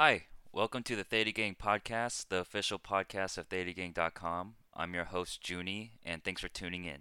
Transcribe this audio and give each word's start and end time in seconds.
Hi, 0.00 0.26
welcome 0.52 0.84
to 0.84 0.94
the 0.94 1.02
Theta 1.02 1.32
Gang 1.32 1.56
podcast, 1.60 2.26
the 2.28 2.36
official 2.36 2.78
podcast 2.78 3.36
of 3.36 3.48
ThetaGang.com. 3.48 4.54
I'm 4.72 4.94
your 4.94 5.06
host, 5.06 5.50
Junie, 5.50 5.94
and 6.04 6.22
thanks 6.22 6.40
for 6.40 6.46
tuning 6.46 6.84
in. 6.84 6.98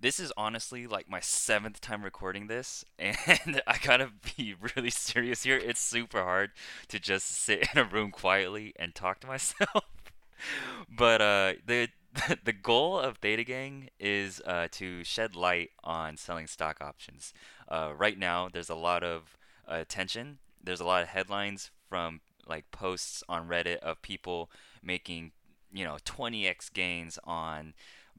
This 0.00 0.18
is 0.18 0.32
honestly 0.36 0.88
like 0.88 1.08
my 1.08 1.20
seventh 1.20 1.80
time 1.80 2.02
recording 2.02 2.48
this, 2.48 2.84
and 2.98 3.62
I 3.68 3.78
gotta 3.80 4.10
be 4.36 4.56
really 4.76 4.90
serious 4.90 5.44
here. 5.44 5.56
It's 5.56 5.78
super 5.78 6.24
hard 6.24 6.50
to 6.88 6.98
just 6.98 7.28
sit 7.28 7.68
in 7.72 7.78
a 7.78 7.84
room 7.84 8.10
quietly 8.10 8.72
and 8.74 8.92
talk 8.92 9.20
to 9.20 9.28
myself. 9.28 9.84
but 10.88 11.22
uh, 11.22 11.52
the 11.64 11.90
the 12.44 12.52
goal 12.52 12.98
of 12.98 13.18
Theta 13.18 13.44
Gang 13.44 13.90
is 14.00 14.42
uh, 14.44 14.66
to 14.72 15.04
shed 15.04 15.36
light 15.36 15.70
on 15.84 16.16
selling 16.16 16.48
stock 16.48 16.78
options. 16.80 17.32
Uh, 17.68 17.92
right 17.96 18.18
now, 18.18 18.48
there's 18.52 18.68
a 18.68 18.74
lot 18.74 19.04
of 19.04 19.38
uh, 19.70 19.76
attention. 19.76 20.38
There's 20.60 20.80
a 20.80 20.84
lot 20.84 21.04
of 21.04 21.10
headlines 21.10 21.70
from 21.88 22.20
like 22.46 22.70
posts 22.70 23.22
on 23.28 23.48
Reddit 23.48 23.78
of 23.78 24.02
people 24.02 24.50
making 24.82 25.32
you 25.72 25.84
know 25.84 25.96
20x 26.04 26.72
gains 26.72 27.18
on 27.24 27.74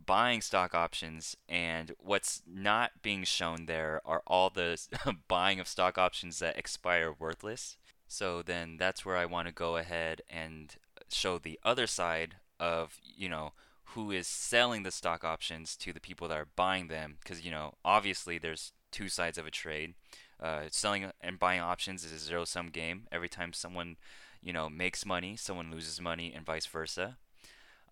buying 0.06 0.42
stock 0.42 0.76
options 0.76 1.36
and 1.50 1.94
what's 2.00 2.44
not 2.46 2.92
being 3.02 3.24
shown 3.24 3.66
there 3.66 4.02
are 4.06 4.22
all 4.28 4.50
the 4.50 4.80
buying 5.28 5.60
of 5.60 5.68
stock 5.68 5.98
options 5.98 6.40
that 6.40 6.58
expire 6.58 7.14
worthless. 7.18 7.78
So 8.08 8.42
then 8.42 8.78
that's 8.78 9.06
where 9.06 9.18
I 9.18 9.26
want 9.26 9.48
to 9.48 9.54
go 9.54 9.76
ahead 9.78 10.22
and 10.30 10.76
show 11.10 11.38
the 11.38 11.60
other 11.64 11.88
side 11.88 12.36
of 12.60 12.98
you 13.04 13.30
know 13.30 13.54
who 13.92 14.12
is 14.12 14.28
selling 14.28 14.84
the 14.84 14.92
stock 14.92 15.24
options 15.24 15.76
to 15.78 15.94
the 15.94 16.00
people 16.00 16.28
that 16.28 16.38
are 16.38 16.48
buying 16.56 16.88
them 16.88 17.18
because 17.22 17.44
you 17.44 17.52
know 17.52 17.74
obviously 17.86 18.38
there's 18.38 18.74
two 18.92 19.10
sides 19.10 19.38
of 19.38 19.46
a 19.46 19.52
trade 19.52 19.94
uh, 20.42 20.64
selling 20.70 21.12
and 21.22 21.40
buying 21.40 21.62
options 21.62 22.04
is 22.04 22.12
a 22.12 22.20
zero 22.20 22.46
sum 22.46 22.68
game. 22.68 23.08
Every 23.12 23.30
time 23.30 23.54
someone 23.54 23.98
you 24.42 24.54
know 24.54 24.70
makes 24.70 25.06
money 25.06 25.36
someone 25.36 25.72
loses 25.72 26.00
money 26.00 26.34
and 26.36 26.46
vice 26.46 26.66
versa. 26.66 27.18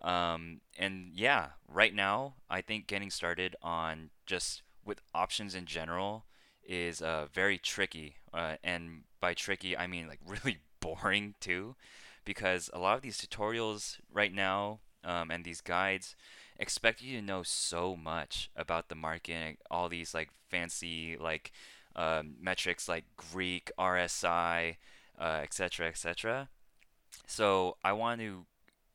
Um, 0.02 0.60
and 0.78 1.10
yeah 1.14 1.48
right 1.66 1.94
now 1.94 2.34
i 2.50 2.60
think 2.60 2.86
getting 2.86 3.10
started 3.10 3.56
on 3.62 4.10
just 4.26 4.62
with 4.84 5.00
options 5.14 5.54
in 5.54 5.64
general 5.64 6.26
is 6.62 7.00
uh, 7.00 7.26
very 7.32 7.56
tricky 7.56 8.16
uh, 8.32 8.56
and 8.62 9.04
by 9.20 9.32
tricky 9.32 9.76
i 9.76 9.86
mean 9.86 10.06
like 10.06 10.20
really 10.26 10.58
boring 10.80 11.34
too 11.40 11.76
because 12.24 12.68
a 12.74 12.78
lot 12.78 12.96
of 12.96 13.02
these 13.02 13.18
tutorials 13.18 13.98
right 14.12 14.34
now 14.34 14.80
um, 15.02 15.30
and 15.30 15.44
these 15.44 15.60
guides 15.60 16.14
expect 16.58 17.02
you 17.02 17.16
to 17.16 17.24
know 17.24 17.42
so 17.42 17.96
much 17.96 18.50
about 18.56 18.88
the 18.88 18.94
market, 18.94 19.58
all 19.70 19.88
these 19.88 20.14
like 20.14 20.30
fancy 20.48 21.16
like 21.18 21.52
um, 21.96 22.34
metrics 22.40 22.88
like 22.88 23.04
Greek, 23.16 23.72
RSI, 23.78 24.76
uh, 25.18 25.40
etc., 25.42 25.88
etc. 25.88 26.48
So 27.26 27.78
I 27.82 27.92
want 27.92 28.20
to, 28.20 28.44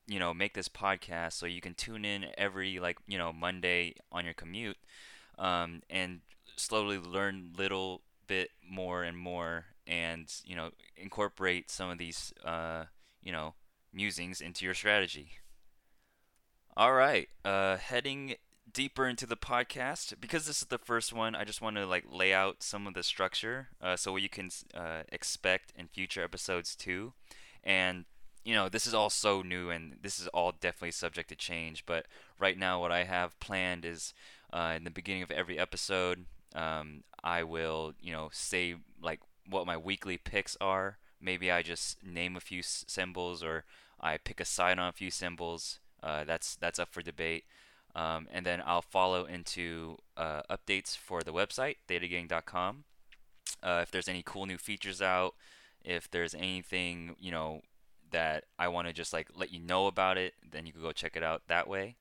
you 0.08 0.20
know, 0.20 0.34
make 0.34 0.54
this 0.54 0.70
podcast 0.70 1.34
so 1.34 1.46
you 1.46 1.62
can 1.62 1.74
tune 1.74 2.06
in 2.06 2.28
every 2.38 2.80
like 2.80 3.00
you 3.08 3.18
know 3.18 3.34
Monday 3.34 3.96
on 4.12 4.24
your 4.24 4.36
commute, 4.36 4.78
um, 5.38 5.82
and 5.90 6.22
slowly 6.56 7.00
learn 7.00 7.52
little 7.58 8.02
bit 8.28 8.52
more 8.70 9.04
and 9.04 9.18
more, 9.18 9.66
and 9.88 10.32
you 10.46 10.56
know 10.56 10.70
incorporate 10.96 11.72
some 11.72 11.90
of 11.90 11.98
these 11.98 12.34
uh, 12.46 12.86
you 13.24 13.32
know 13.32 13.56
musings 13.92 14.42
into 14.42 14.64
your 14.64 14.76
strategy. 14.76 15.32
All 16.78 16.94
right, 16.94 17.28
uh, 17.44 17.78
heading 17.78 18.36
deeper 18.74 19.08
into 19.08 19.26
the 19.26 19.38
podcast 19.38 20.14
because 20.20 20.46
this 20.46 20.62
is 20.62 20.68
the 20.68 20.78
first 20.78 21.14
one. 21.14 21.36
I 21.36 21.44
just 21.44 21.62
want 21.62 21.76
to 21.78 21.86
like 21.86 22.06
lay 22.10 22.34
out 22.34 22.64
some 22.64 22.88
of 22.88 22.94
the 22.94 23.04
structure 23.04 23.70
uh, 23.82 23.96
so 23.96 24.12
what 24.12 24.22
you 24.22 24.30
can 24.30 24.50
uh, 24.74 25.04
expect 25.12 25.74
in 25.76 25.88
future 25.88 26.24
episodes 26.24 26.76
too. 26.76 27.14
And 27.64 28.06
you 28.44 28.56
know, 28.56 28.70
this 28.70 28.88
is 28.88 28.94
all 28.94 29.10
so 29.10 29.42
new 29.42 29.70
and 29.70 29.98
this 30.02 30.20
is 30.20 30.28
all 30.30 30.52
definitely 30.52 30.92
subject 30.92 31.30
to 31.30 31.36
change. 31.36 31.86
But 31.86 32.08
right 32.40 32.58
now, 32.58 32.82
what 32.82 32.92
I 32.92 33.04
have 33.04 33.40
planned 33.40 33.86
is 33.86 34.14
uh, 34.52 34.74
in 34.76 34.84
the 34.84 34.90
beginning 34.90 35.24
of 35.24 35.32
every 35.32 35.60
episode, 35.60 36.26
um, 36.56 37.04
I 37.24 37.44
will 37.44 37.94
you 38.02 38.12
know 38.12 38.30
say 38.32 38.76
like 39.02 39.20
what 39.50 39.68
my 39.68 39.78
weekly 39.78 40.18
picks 40.18 40.58
are. 40.60 40.98
Maybe 41.22 41.52
I 41.52 41.62
just 41.62 42.04
name 42.04 42.36
a 42.36 42.40
few 42.42 42.64
symbols 42.64 43.44
or 43.44 43.66
I 44.00 44.18
pick 44.18 44.40
a 44.40 44.46
side 44.46 44.80
on 44.80 44.90
a 44.90 44.94
few 44.94 45.12
symbols. 45.12 45.80
Uh, 46.02 46.24
that's 46.24 46.56
that's 46.56 46.80
up 46.80 46.92
for 46.92 47.02
debate. 47.04 47.46
Um, 47.96 48.28
and 48.32 48.46
then 48.46 48.62
I'll 48.66 48.82
follow 48.82 49.26
into 49.26 49.98
uh, 50.16 50.42
updates 50.50 50.98
for 50.98 51.22
the 51.22 51.34
website, 51.34 51.78
thetagang.com. 51.90 52.86
Uh, 53.62 53.80
if 53.84 53.92
there's 53.92 54.08
any 54.08 54.24
cool 54.26 54.46
new 54.46 54.58
features 54.58 55.02
out, 55.02 55.36
if 55.84 56.10
there's 56.10 56.34
anything, 56.34 57.16
you 57.20 57.32
know, 57.32 57.62
that 58.12 58.46
I 58.60 58.68
want 58.68 58.88
to 58.88 58.94
just 58.94 59.14
like 59.14 59.30
let 59.36 59.52
you 59.52 59.60
know 59.60 59.88
about 59.88 60.18
it, 60.18 60.34
then 60.50 60.66
you 60.66 60.74
can 60.74 60.82
go 60.82 60.92
check 60.92 61.16
it 61.16 61.24
out 61.24 61.44
that 61.48 61.68
way. 61.68 61.96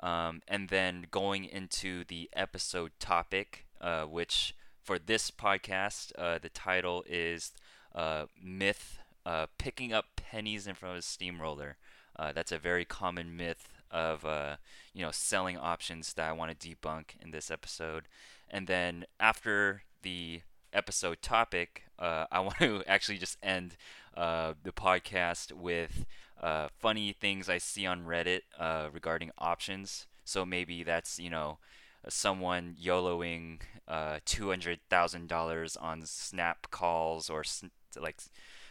Um, 0.00 0.42
and 0.46 0.68
then 0.68 1.06
going 1.10 1.44
into 1.44 2.04
the 2.04 2.28
episode 2.34 2.92
topic, 3.00 3.66
uh, 3.80 4.04
which 4.04 4.54
for 4.82 4.98
this 4.98 5.30
podcast, 5.30 6.12
uh, 6.18 6.38
the 6.38 6.48
title 6.48 7.04
is 7.08 7.52
uh, 7.94 8.26
Myth 8.42 8.98
uh, 9.24 9.46
Picking 9.58 9.92
Up 9.92 10.06
Pennies 10.16 10.66
in 10.66 10.74
front 10.74 10.96
of 10.96 10.98
a 11.00 11.02
Steamroller. 11.02 11.76
Uh, 12.16 12.32
that's 12.32 12.52
a 12.52 12.58
very 12.58 12.84
common 12.84 13.36
myth 13.36 13.68
of 13.96 14.26
uh, 14.26 14.56
you 14.92 15.02
know 15.02 15.10
selling 15.10 15.56
options 15.56 16.12
that 16.14 16.28
I 16.28 16.32
want 16.32 16.58
to 16.58 16.68
debunk 16.68 17.20
in 17.20 17.30
this 17.30 17.50
episode. 17.50 18.04
And 18.48 18.66
then 18.66 19.06
after 19.18 19.82
the 20.02 20.42
episode 20.72 21.22
topic, 21.22 21.84
uh, 21.98 22.26
I 22.30 22.40
want 22.46 22.58
to 22.58 22.82
actually 22.86 23.18
just 23.18 23.38
end 23.42 23.76
uh, 24.14 24.52
the 24.62 24.72
podcast 24.72 25.52
with 25.52 26.04
uh, 26.40 26.68
funny 26.78 27.14
things 27.18 27.48
I 27.48 27.58
see 27.58 27.86
on 27.86 28.04
Reddit 28.04 28.42
uh, 28.58 28.88
regarding 28.92 29.30
options. 29.38 30.06
So 30.24 30.44
maybe 30.44 30.82
that's 30.82 31.18
you 31.18 31.30
know 31.30 31.58
someone 32.08 32.76
YOLOing 32.80 33.60
uh, 33.88 34.18
two 34.26 34.50
hundred 34.50 34.80
thousand 34.90 35.28
dollars 35.28 35.74
on 35.74 36.04
Snap 36.04 36.70
calls 36.70 37.30
or 37.30 37.44
like 37.98 38.18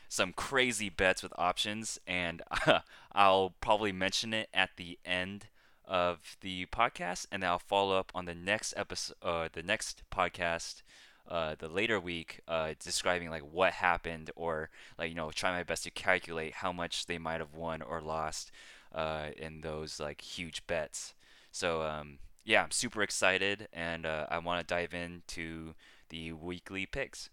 some 0.10 0.34
crazy 0.34 0.90
bets 0.90 1.24
with 1.24 1.34
options, 1.38 2.00
and 2.08 2.42
I'll 3.12 3.56
probably 3.62 3.92
mention 3.92 4.34
it 4.34 4.50
at 4.54 4.72
the 4.78 5.00
end 5.06 5.48
of 5.88 6.38
the 6.42 6.66
podcast, 6.68 7.28
and 7.32 7.44
I'll 7.44 7.60
follow 7.60 7.98
up 7.98 8.12
on 8.16 8.26
the 8.26 8.36
next 8.36 8.74
episode, 8.78 9.16
uh, 9.22 9.50
the 9.52 9.64
next 9.64 10.04
podcast, 10.12 10.82
uh, 11.28 11.56
the 11.58 11.68
later 11.68 12.00
week, 12.00 12.42
uh, 12.48 12.74
describing 12.80 13.30
like 13.30 13.44
what 13.44 13.74
happened, 13.74 14.32
or 14.36 14.70
like 14.98 15.10
you 15.10 15.16
know, 15.16 15.32
try 15.32 15.52
my 15.52 15.64
best 15.64 15.84
to 15.84 15.92
calculate 15.92 16.56
how 16.56 16.72
much 16.72 17.06
they 17.06 17.18
might 17.18 17.40
have 17.40 17.54
won 17.54 17.82
or 17.82 18.02
lost 18.02 18.52
uh, 18.94 19.28
in 19.38 19.62
those 19.62 20.00
like 20.00 20.22
huge 20.22 20.66
bets. 20.68 21.14
So 21.52 21.84
um, 21.84 22.20
yeah, 22.44 22.64
I'm 22.64 22.72
super 22.72 23.02
excited, 23.02 23.68
and 23.74 24.06
uh, 24.06 24.28
I 24.30 24.38
want 24.40 24.66
to 24.66 24.74
dive 24.74 24.94
into 24.94 25.74
the 26.10 26.32
weekly 26.32 26.86
picks. 26.86 27.30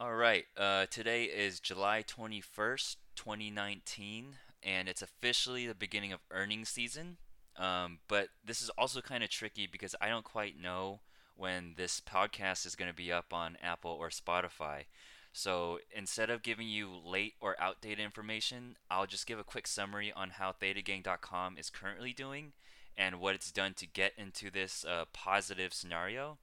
All 0.00 0.14
right. 0.14 0.44
Uh, 0.56 0.86
today 0.88 1.24
is 1.24 1.58
July 1.58 2.04
21st, 2.06 2.98
2019, 3.16 4.36
and 4.62 4.88
it's 4.88 5.02
officially 5.02 5.66
the 5.66 5.74
beginning 5.74 6.12
of 6.12 6.20
earnings 6.30 6.68
season. 6.68 7.16
Um, 7.56 7.98
but 8.06 8.28
this 8.44 8.62
is 8.62 8.70
also 8.78 9.00
kind 9.00 9.24
of 9.24 9.30
tricky 9.30 9.66
because 9.66 9.96
I 10.00 10.08
don't 10.08 10.24
quite 10.24 10.56
know 10.56 11.00
when 11.36 11.74
this 11.76 12.00
podcast 12.00 12.64
is 12.64 12.76
going 12.76 12.88
to 12.88 12.94
be 12.94 13.10
up 13.10 13.34
on 13.34 13.58
Apple 13.60 13.90
or 13.90 14.10
Spotify. 14.10 14.84
So 15.32 15.80
instead 15.92 16.30
of 16.30 16.44
giving 16.44 16.68
you 16.68 16.90
late 17.04 17.34
or 17.40 17.60
outdated 17.60 17.98
information, 17.98 18.76
I'll 18.88 19.06
just 19.06 19.26
give 19.26 19.40
a 19.40 19.44
quick 19.44 19.66
summary 19.66 20.12
on 20.14 20.30
how 20.30 20.52
ThetaGang.com 20.52 21.58
is 21.58 21.70
currently 21.70 22.12
doing 22.12 22.52
and 22.96 23.18
what 23.18 23.34
it's 23.34 23.50
done 23.50 23.74
to 23.74 23.86
get 23.88 24.12
into 24.16 24.48
this 24.48 24.84
uh, 24.84 25.06
positive 25.12 25.74
scenario. 25.74 26.38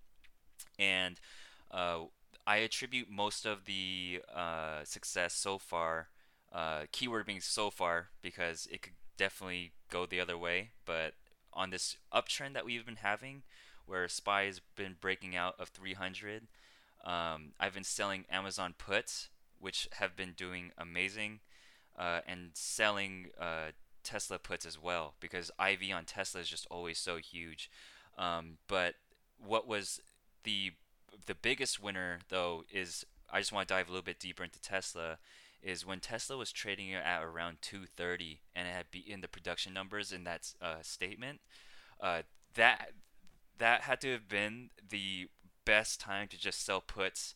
And 0.77 1.21
uh, 1.71 1.99
I 2.47 2.57
attribute 2.57 3.09
most 3.09 3.45
of 3.45 3.65
the 3.65 4.21
uh, 4.33 4.83
success 4.83 5.33
so 5.33 5.57
far, 5.57 6.09
uh, 6.53 6.83
keyword 6.91 7.25
being 7.25 7.41
so 7.41 7.69
far, 7.69 8.09
because 8.21 8.67
it 8.71 8.81
could 8.81 8.93
definitely 9.17 9.71
go 9.89 10.05
the 10.05 10.19
other 10.19 10.37
way. 10.37 10.69
But 10.85 11.13
on 11.53 11.71
this 11.71 11.97
uptrend 12.13 12.53
that 12.53 12.65
we've 12.65 12.85
been 12.85 12.97
having, 12.97 13.43
where 13.87 14.07
SPY 14.07 14.43
has 14.43 14.61
been 14.75 14.95
breaking 14.99 15.35
out 15.35 15.55
of 15.59 15.69
300, 15.69 16.47
um, 17.03 17.53
I've 17.59 17.73
been 17.73 17.83
selling 17.83 18.25
Amazon 18.29 18.75
puts, 18.77 19.29
which 19.59 19.87
have 19.93 20.15
been 20.15 20.33
doing 20.35 20.71
amazing, 20.77 21.39
uh, 21.97 22.21
and 22.27 22.51
selling 22.53 23.27
uh, 23.39 23.71
Tesla 24.03 24.37
puts 24.37 24.65
as 24.65 24.81
well, 24.81 25.15
because 25.19 25.49
IV 25.59 25.95
on 25.95 26.05
Tesla 26.05 26.41
is 26.41 26.49
just 26.49 26.67
always 26.69 26.99
so 26.99 27.17
huge. 27.17 27.71
Um, 28.17 28.57
but 28.67 28.95
what 29.43 29.67
was 29.67 29.99
the 30.43 30.73
the 31.25 31.35
biggest 31.35 31.81
winner 31.81 32.19
though 32.29 32.63
is 32.71 33.05
I 33.31 33.39
just 33.39 33.51
want 33.51 33.67
to 33.67 33.73
dive 33.73 33.87
a 33.87 33.91
little 33.91 34.03
bit 34.03 34.19
deeper 34.19 34.43
into 34.43 34.61
Tesla 34.61 35.17
is 35.61 35.85
when 35.85 35.99
Tesla 35.99 36.37
was 36.37 36.51
trading 36.51 36.93
at 36.93 37.23
around 37.23 37.57
230 37.61 38.41
and 38.55 38.67
it 38.67 38.71
had 38.71 38.91
beaten 38.91 39.21
the 39.21 39.27
production 39.27 39.73
numbers 39.73 40.11
in 40.11 40.23
that 40.23 40.53
uh, 40.61 40.75
statement. 40.81 41.39
Uh, 41.99 42.21
that 42.53 42.91
that 43.57 43.81
had 43.81 44.01
to 44.01 44.11
have 44.11 44.27
been 44.27 44.69
the 44.89 45.27
best 45.65 45.99
time 45.99 46.27
to 46.27 46.37
just 46.37 46.63
sell 46.63 46.81
puts 46.81 47.33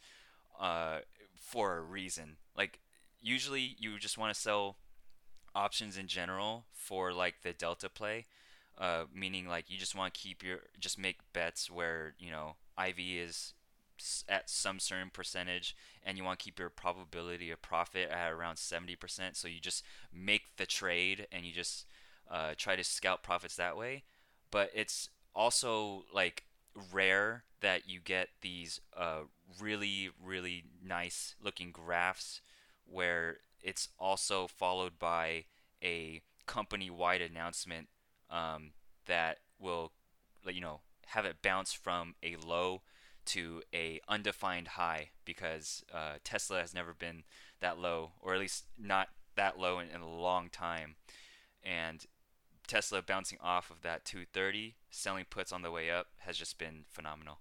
uh, 0.59 0.99
for 1.35 1.77
a 1.77 1.81
reason. 1.81 2.37
Like 2.55 2.79
usually 3.21 3.75
you 3.79 3.97
just 3.97 4.17
want 4.17 4.33
to 4.33 4.39
sell 4.39 4.77
options 5.55 5.97
in 5.97 6.07
general 6.07 6.65
for 6.71 7.11
like 7.11 7.41
the 7.41 7.53
delta 7.53 7.89
play, 7.89 8.25
uh, 8.77 9.05
meaning 9.13 9.47
like 9.47 9.69
you 9.69 9.77
just 9.77 9.95
want 9.95 10.13
to 10.13 10.19
keep 10.19 10.43
your 10.43 10.59
just 10.79 10.99
make 10.99 11.17
bets 11.33 11.71
where 11.71 12.13
you 12.19 12.29
know 12.29 12.55
IV 12.77 12.99
is 12.99 13.53
at 14.27 14.49
some 14.49 14.79
certain 14.79 15.09
percentage 15.11 15.75
and 16.03 16.17
you 16.17 16.23
want 16.23 16.39
to 16.39 16.43
keep 16.43 16.59
your 16.59 16.69
probability 16.69 17.51
of 17.51 17.61
profit 17.61 18.09
at 18.09 18.31
around 18.31 18.55
70% 18.55 19.35
so 19.35 19.47
you 19.47 19.59
just 19.59 19.83
make 20.13 20.57
the 20.57 20.65
trade 20.65 21.27
and 21.31 21.45
you 21.45 21.51
just 21.51 21.85
uh, 22.29 22.53
try 22.57 22.75
to 22.75 22.83
scout 22.83 23.23
profits 23.23 23.55
that 23.55 23.77
way. 23.77 24.03
But 24.51 24.71
it's 24.73 25.09
also 25.35 26.05
like 26.13 26.43
rare 26.91 27.43
that 27.61 27.89
you 27.89 27.99
get 27.99 28.29
these 28.41 28.79
uh, 28.95 29.21
really 29.59 30.09
really 30.23 30.65
nice 30.85 31.35
looking 31.43 31.71
graphs 31.71 32.41
where 32.85 33.37
it's 33.61 33.89
also 33.99 34.47
followed 34.47 34.97
by 34.99 35.45
a 35.83 36.21
company 36.45 36.89
wide 36.89 37.21
announcement 37.21 37.87
um, 38.29 38.71
that 39.05 39.39
will 39.59 39.91
you 40.47 40.61
know 40.61 40.79
have 41.07 41.25
it 41.25 41.41
bounce 41.41 41.73
from 41.73 42.15
a 42.23 42.35
low 42.37 42.81
to 43.29 43.61
a 43.73 43.99
undefined 44.07 44.69
high 44.69 45.09
because 45.25 45.83
uh, 45.93 46.15
Tesla 46.23 46.59
has 46.59 46.73
never 46.73 46.93
been 46.93 47.23
that 47.61 47.79
low, 47.79 48.11
or 48.21 48.33
at 48.33 48.39
least 48.39 48.65
not 48.77 49.09
that 49.35 49.59
low 49.59 49.79
in, 49.79 49.89
in, 49.89 50.01
a 50.01 50.09
long 50.09 50.49
time. 50.49 50.95
And 51.63 52.05
Tesla 52.67 53.01
bouncing 53.01 53.37
off 53.41 53.69
of 53.69 53.81
that 53.81 54.05
230, 54.05 54.75
selling 54.89 55.25
puts 55.29 55.51
on 55.51 55.61
the 55.61 55.71
way 55.71 55.89
up, 55.89 56.07
has 56.19 56.37
just 56.37 56.57
been 56.57 56.85
phenomenal. 56.89 57.39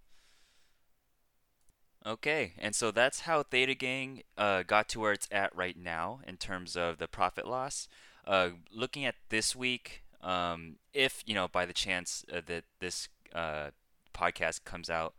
Okay, 2.06 2.52
and 2.58 2.74
so 2.74 2.90
that's 2.90 3.20
how 3.20 3.42
Theta 3.42 3.74
Gang 3.74 4.22
uh, 4.36 4.62
got 4.62 4.88
to 4.90 5.00
where 5.00 5.12
it's 5.12 5.28
at 5.30 5.54
right 5.54 5.76
now 5.76 6.20
in 6.26 6.36
terms 6.36 6.76
of 6.76 6.98
the 6.98 7.08
profit 7.08 7.46
loss. 7.46 7.88
Uh, 8.26 8.50
looking 8.72 9.04
at 9.04 9.16
this 9.30 9.56
week, 9.56 10.02
um, 10.22 10.76
if 10.92 11.22
you 11.26 11.34
know 11.34 11.48
by 11.48 11.66
the 11.66 11.72
chance 11.72 12.24
uh, 12.32 12.40
that 12.46 12.64
this 12.80 13.08
uh, 13.34 13.70
podcast 14.14 14.64
comes 14.64 14.88
out 14.88 15.14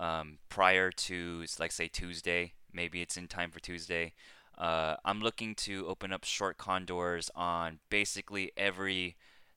um, 0.00 0.38
prior 0.48 0.90
to 0.90 1.44
like 1.60 1.70
say 1.70 1.86
Tuesday. 1.86 2.54
Maybe 2.72 3.02
it's 3.02 3.16
in 3.16 3.28
time 3.28 3.50
for 3.50 3.60
Tuesday. 3.60 4.14
Uh, 4.58 4.96
I'm 5.04 5.20
looking 5.20 5.54
to 5.56 5.86
open 5.86 6.12
up 6.12 6.24
short 6.24 6.56
condors 6.56 7.30
on 7.36 7.78
basically 7.90 8.50
every 8.56 9.16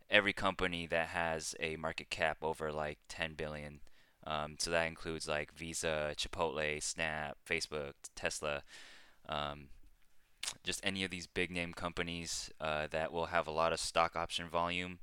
every 0.09 0.33
company 0.33 0.85
that 0.85 1.07
has 1.07 1.55
a 1.59 1.75
market 1.77 2.09
cap 2.09 2.37
over 2.43 2.71
like 2.71 2.99
10 3.09 3.33
billion. 3.33 3.79
Um, 4.27 4.55
so 4.59 4.69
that 4.69 4.87
includes 4.87 5.27
like 5.27 5.53
Visa, 5.53 6.13
Chipotle, 6.15 6.81
Snap, 6.83 7.37
Facebook, 7.49 7.93
Tesla, 8.15 8.61
um, 9.27 9.69
just 10.63 10.85
any 10.85 11.03
of 11.03 11.09
these 11.09 11.25
big 11.25 11.49
name 11.51 11.73
companies 11.73 12.51
uh, 12.61 12.87
that 12.91 13.11
will 13.11 13.27
have 13.27 13.47
a 13.47 13.51
lot 13.51 13.73
of 13.73 13.79
stock 13.79 14.15
option 14.15 14.47
volume. 14.49 14.99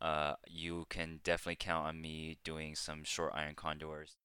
Uh, 0.00 0.34
you 0.46 0.86
can 0.90 1.20
definitely 1.24 1.56
count 1.56 1.86
on 1.86 2.00
me 2.00 2.36
doing 2.44 2.74
some 2.74 3.04
short 3.04 3.32
iron 3.34 3.54
condors. 3.54 4.16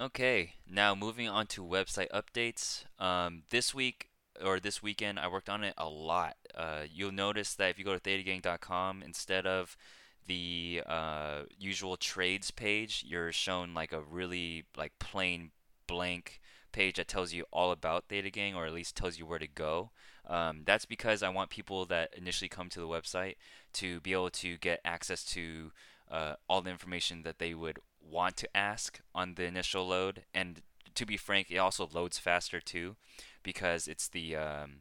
Okay, 0.00 0.52
now 0.70 0.94
moving 0.94 1.28
on 1.28 1.48
to 1.48 1.64
website 1.64 2.06
updates. 2.10 2.84
Um, 3.00 3.42
this 3.50 3.74
week 3.74 4.10
or 4.44 4.60
this 4.60 4.80
weekend, 4.80 5.18
I 5.18 5.26
worked 5.26 5.48
on 5.48 5.64
it 5.64 5.74
a 5.76 5.88
lot. 5.88 6.36
Uh, 6.54 6.82
you'll 6.88 7.10
notice 7.10 7.54
that 7.54 7.70
if 7.70 7.80
you 7.80 7.84
go 7.84 7.98
to 7.98 8.00
thetagang.com, 8.00 9.02
instead 9.02 9.44
of 9.44 9.76
the 10.24 10.82
uh, 10.86 11.42
usual 11.58 11.96
trades 11.96 12.52
page, 12.52 13.04
you're 13.08 13.32
shown 13.32 13.74
like 13.74 13.92
a 13.92 14.00
really 14.00 14.66
like 14.76 14.92
plain 15.00 15.50
blank 15.88 16.40
page 16.70 16.94
that 16.94 17.08
tells 17.08 17.32
you 17.32 17.44
all 17.52 17.72
about 17.72 18.04
Theta 18.08 18.30
or 18.54 18.66
at 18.66 18.72
least 18.72 18.94
tells 18.94 19.18
you 19.18 19.26
where 19.26 19.40
to 19.40 19.48
go. 19.48 19.90
Um, 20.28 20.62
that's 20.64 20.84
because 20.84 21.24
I 21.24 21.28
want 21.30 21.50
people 21.50 21.86
that 21.86 22.14
initially 22.16 22.48
come 22.48 22.68
to 22.68 22.80
the 22.80 22.86
website 22.86 23.34
to 23.72 24.00
be 24.00 24.12
able 24.12 24.30
to 24.30 24.58
get 24.58 24.80
access 24.84 25.24
to 25.24 25.72
uh, 26.08 26.34
all 26.48 26.60
the 26.60 26.70
information 26.70 27.22
that 27.24 27.40
they 27.40 27.52
would 27.52 27.80
want 28.10 28.36
to 28.38 28.56
ask 28.56 29.00
on 29.14 29.34
the 29.34 29.44
initial 29.44 29.86
load. 29.86 30.24
And 30.34 30.62
to 30.94 31.06
be 31.06 31.16
frank, 31.16 31.50
it 31.50 31.58
also 31.58 31.88
loads 31.92 32.18
faster 32.18 32.60
too, 32.60 32.96
because 33.42 33.86
it's 33.88 34.08
the 34.08 34.36
um, 34.36 34.76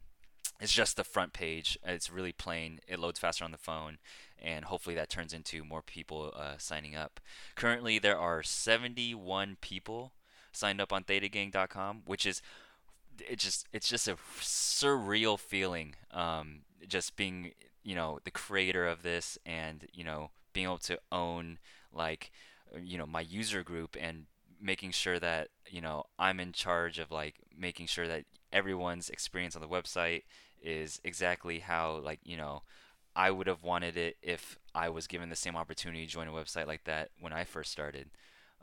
it's 0.60 0.74
just 0.74 0.98
the 0.98 1.04
front 1.04 1.34
page. 1.34 1.78
It's 1.86 2.12
really 2.12 2.32
plain. 2.32 2.80
It 2.88 3.00
loads 3.00 3.20
faster 3.20 3.46
on 3.46 3.52
the 3.52 3.58
phone, 3.58 3.98
and 4.42 4.66
hopefully 4.66 4.96
that 4.96 5.10
turns 5.10 5.34
into 5.34 5.64
more 5.64 5.82
people 5.82 6.34
uh, 6.36 6.56
signing 6.58 6.96
up. 6.96 7.20
Currently, 7.56 8.00
there 8.00 8.18
are 8.18 8.42
71 8.42 9.58
people 9.62 10.14
signed 10.52 10.82
up 10.82 10.92
on 10.92 11.04
ThetaGang.com, 11.04 12.04
which 12.06 12.26
is 12.26 12.42
it 13.20 13.40
just 13.40 13.68
it's 13.72 13.88
just 13.88 14.08
a 14.08 14.18
surreal 14.40 15.40
feeling. 15.40 15.96
Um, 16.12 16.62
just 16.88 17.16
being 17.16 17.52
you 17.84 17.96
know 17.96 18.20
the 18.24 18.32
creator 18.32 18.88
of 18.88 19.04
this, 19.04 19.38
and 19.46 19.86
you 19.94 20.04
know 20.04 20.32
being 20.54 20.66
able 20.66 20.80
to 20.80 21.00
own 21.12 21.60
like 21.94 22.32
you 22.82 22.98
know 22.98 23.06
my 23.06 23.22
user 23.22 23.64
group 23.64 23.96
and 24.00 24.26
making 24.62 24.92
sure 24.92 25.20
that 25.20 25.50
you 25.70 25.82
know 25.82 26.06
I'm 26.18 26.40
in 26.40 26.52
charge 26.52 27.00
of 27.00 27.12
like 27.12 27.36
making 27.58 27.88
sure 27.88 28.08
that 28.08 28.26
everyone's 28.52 29.10
experience 29.10 29.56
on 29.56 29.62
the 29.62 29.68
website 29.68 30.24
is 30.62 31.00
exactly 31.04 31.60
how 31.60 31.98
like 32.04 32.20
you 32.24 32.38
know 32.38 32.64
I 33.16 33.32
would 33.32 33.48
have 33.48 33.64
wanted 33.64 33.98
it 33.98 34.18
if 34.22 34.58
I 34.76 34.90
was 34.90 35.08
given 35.08 35.30
the 35.30 35.36
same 35.36 35.56
opportunity 35.56 36.06
to 36.06 36.12
join 36.12 36.28
a 36.28 36.32
website 36.32 36.68
like 36.68 36.84
that 36.84 37.10
when 37.20 37.34
I 37.34 37.46
first 37.46 37.72
started. 37.72 38.10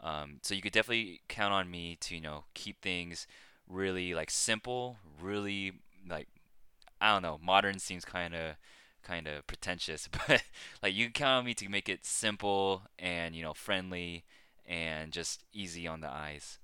Um, 0.03 0.39
so 0.43 0.55
you 0.55 0.63
could 0.63 0.73
definitely 0.73 1.23
count 1.29 1.53
on 1.53 1.71
me 1.71 1.97
to 2.01 2.15
you 2.15 2.21
know 2.21 2.45
keep 2.55 2.81
things 2.81 3.27
really 3.69 4.15
like 4.15 4.31
simple, 4.31 4.97
really 5.21 5.73
like 6.09 6.29
I 7.01 7.13
don't 7.13 7.23
know, 7.23 7.39
modern 7.43 7.79
seems 7.79 8.05
kind 8.05 8.35
of 8.35 8.57
kind 9.05 9.29
of 9.29 9.47
pretentious, 9.47 10.09
but 10.27 10.43
like 10.83 10.95
you 10.95 11.11
count 11.11 11.41
on 11.41 11.45
me 11.45 11.55
to 11.55 11.69
make 11.69 11.89
it 11.89 12.05
simple 12.05 12.83
and 12.99 13.37
you 13.37 13.43
know 13.43 13.55
friendly 13.55 14.25
and 14.67 15.13
just 15.13 15.45
easy 15.53 15.87
on 15.87 16.01
the 16.01 16.11
eyes. 16.11 16.59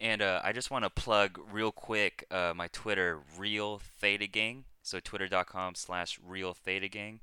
And 0.00 0.20
uh, 0.20 0.40
I 0.42 0.52
just 0.52 0.70
want 0.70 0.84
to 0.84 0.90
plug 0.90 1.38
real 1.52 1.70
quick 1.70 2.26
uh, 2.30 2.52
my 2.54 2.68
Twitter, 2.68 3.20
Real 3.38 3.80
Theta 4.00 4.26
Gang. 4.26 4.64
So 4.82 5.00
twitter.com 5.00 5.76
slash 5.76 6.18
Real 6.22 6.52
Theta 6.52 6.88
Gang. 6.88 7.20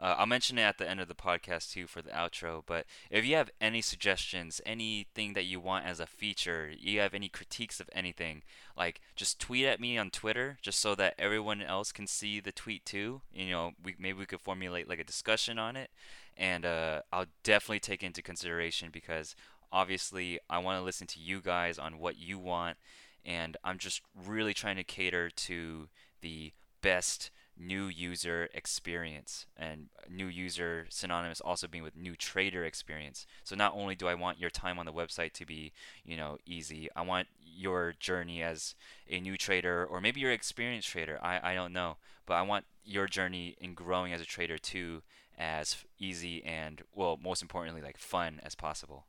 Uh, 0.00 0.14
I'll 0.18 0.26
mention 0.26 0.58
it 0.58 0.62
at 0.62 0.78
the 0.78 0.88
end 0.88 1.00
of 1.00 1.08
the 1.08 1.14
podcast 1.14 1.72
too 1.72 1.86
for 1.86 2.02
the 2.02 2.10
outro. 2.10 2.62
But 2.64 2.86
if 3.10 3.24
you 3.24 3.34
have 3.36 3.50
any 3.60 3.80
suggestions, 3.80 4.60
anything 4.64 5.32
that 5.32 5.44
you 5.44 5.58
want 5.60 5.86
as 5.86 5.98
a 5.98 6.06
feature, 6.06 6.70
you 6.76 7.00
have 7.00 7.14
any 7.14 7.28
critiques 7.28 7.80
of 7.80 7.90
anything, 7.92 8.42
like 8.76 9.00
just 9.16 9.40
tweet 9.40 9.66
at 9.66 9.80
me 9.80 9.98
on 9.98 10.10
Twitter, 10.10 10.58
just 10.62 10.78
so 10.78 10.94
that 10.94 11.14
everyone 11.18 11.62
else 11.62 11.90
can 11.90 12.06
see 12.06 12.38
the 12.38 12.52
tweet 12.52 12.84
too. 12.84 13.22
You 13.32 13.50
know, 13.50 13.72
we 13.82 13.96
maybe 13.98 14.18
we 14.20 14.26
could 14.26 14.40
formulate 14.40 14.88
like 14.88 15.00
a 15.00 15.04
discussion 15.04 15.58
on 15.58 15.74
it, 15.74 15.90
and 16.36 16.64
uh, 16.64 17.02
I'll 17.12 17.26
definitely 17.42 17.80
take 17.80 18.02
into 18.02 18.22
consideration 18.22 18.90
because 18.92 19.34
obviously 19.72 20.38
I 20.48 20.58
want 20.58 20.78
to 20.78 20.84
listen 20.84 21.06
to 21.08 21.20
you 21.20 21.40
guys 21.40 21.78
on 21.78 21.98
what 21.98 22.18
you 22.18 22.38
want, 22.38 22.76
and 23.24 23.56
I'm 23.64 23.78
just 23.78 24.02
really 24.26 24.54
trying 24.54 24.76
to 24.76 24.84
cater 24.84 25.28
to 25.28 25.88
the 26.20 26.52
best 26.82 27.30
new 27.58 27.86
user 27.86 28.48
experience 28.54 29.46
and 29.56 29.88
new 30.08 30.26
user 30.26 30.86
synonymous 30.88 31.40
also 31.40 31.66
being 31.66 31.82
with 31.82 31.96
new 31.96 32.14
trader 32.14 32.64
experience. 32.64 33.26
So 33.44 33.56
not 33.56 33.74
only 33.74 33.94
do 33.94 34.06
i 34.06 34.14
want 34.14 34.38
your 34.38 34.50
time 34.50 34.78
on 34.78 34.86
the 34.86 34.92
website 34.92 35.32
to 35.32 35.44
be 35.44 35.72
you 36.04 36.16
know 36.16 36.38
easy 36.46 36.88
i 36.94 37.02
want 37.02 37.28
your 37.40 37.94
journey 37.98 38.42
as 38.42 38.74
a 39.08 39.20
new 39.20 39.36
trader 39.36 39.84
or 39.84 40.00
maybe 40.00 40.20
you're 40.20 40.30
an 40.30 40.34
experienced 40.34 40.88
trader 40.88 41.18
i, 41.22 41.52
I 41.52 41.54
don't 41.54 41.72
know 41.72 41.96
but 42.26 42.34
i 42.34 42.42
want 42.42 42.64
your 42.84 43.06
journey 43.06 43.56
in 43.60 43.74
growing 43.74 44.12
as 44.12 44.20
a 44.20 44.24
trader 44.24 44.58
too 44.58 45.02
as 45.38 45.84
easy 45.98 46.44
and 46.44 46.82
well 46.94 47.18
most 47.22 47.42
importantly 47.42 47.80
like 47.80 47.96
fun 47.96 48.40
as 48.42 48.54
possible. 48.54 49.06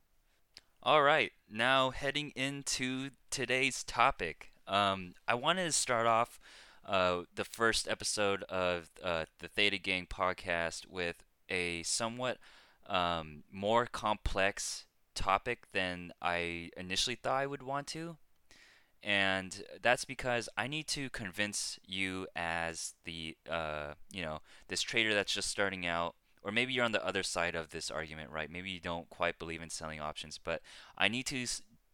All 0.83 1.01
right 1.01 1.31
now 1.49 1.89
heading 1.89 2.31
into 2.35 3.09
today's 3.29 3.83
topic. 3.83 4.51
Um, 4.67 5.15
i 5.27 5.33
wanted 5.33 5.65
to 5.65 5.71
start 5.71 6.05
off 6.05 6.39
uh, 6.89 7.21
the 7.35 7.45
first 7.45 7.87
episode 7.87 8.41
of 8.43 8.89
uh, 9.03 9.25
the 9.39 9.47
Theta 9.47 9.77
Gang 9.77 10.07
podcast 10.07 10.87
with 10.87 11.23
a 11.47 11.83
somewhat 11.83 12.39
um, 12.87 13.43
more 13.51 13.85
complex 13.85 14.85
topic 15.13 15.67
than 15.71 16.11
I 16.19 16.71
initially 16.75 17.15
thought 17.15 17.35
I 17.35 17.45
would 17.45 17.61
want 17.61 17.85
to. 17.87 18.17
And 19.03 19.63
that's 19.81 20.03
because 20.03 20.49
I 20.57 20.67
need 20.67 20.87
to 20.87 21.11
convince 21.11 21.77
you 21.85 22.27
as 22.35 22.95
the, 23.05 23.37
uh, 23.49 23.93
you 24.11 24.23
know, 24.23 24.39
this 24.67 24.81
trader 24.81 25.13
that's 25.13 25.33
just 25.33 25.49
starting 25.49 25.85
out, 25.85 26.15
or 26.41 26.51
maybe 26.51 26.73
you're 26.73 26.85
on 26.85 26.91
the 26.91 27.05
other 27.05 27.23
side 27.23 27.53
of 27.53 27.69
this 27.69 27.91
argument, 27.91 28.31
right? 28.31 28.51
Maybe 28.51 28.71
you 28.71 28.79
don't 28.79 29.09
quite 29.11 29.37
believe 29.37 29.61
in 29.61 29.69
selling 29.69 29.99
options, 29.99 30.39
but 30.43 30.61
I 30.97 31.07
need 31.07 31.27
to 31.27 31.45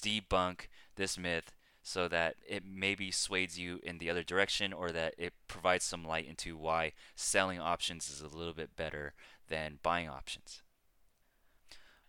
debunk 0.02 0.68
this 0.96 1.18
myth 1.18 1.52
so 1.88 2.08
that 2.08 2.36
it 2.48 2.64
maybe 2.66 3.12
sways 3.12 3.60
you 3.60 3.80
in 3.84 4.00
the 4.00 4.10
other 4.10 4.24
direction 4.24 4.74
or 4.74 4.92
that 4.92 5.14
it 5.20 5.34
provides 5.48 5.86
some 5.86 6.04
light 6.04 6.26
into 6.28 6.58
why 6.58 6.92
selling 7.16 7.60
options 7.60 8.10
is 8.10 8.22
a 8.22 8.36
little 8.36 8.56
bit 8.56 8.76
better 8.76 9.14
than 9.50 9.78
buying 9.84 10.10
options. 10.10 10.64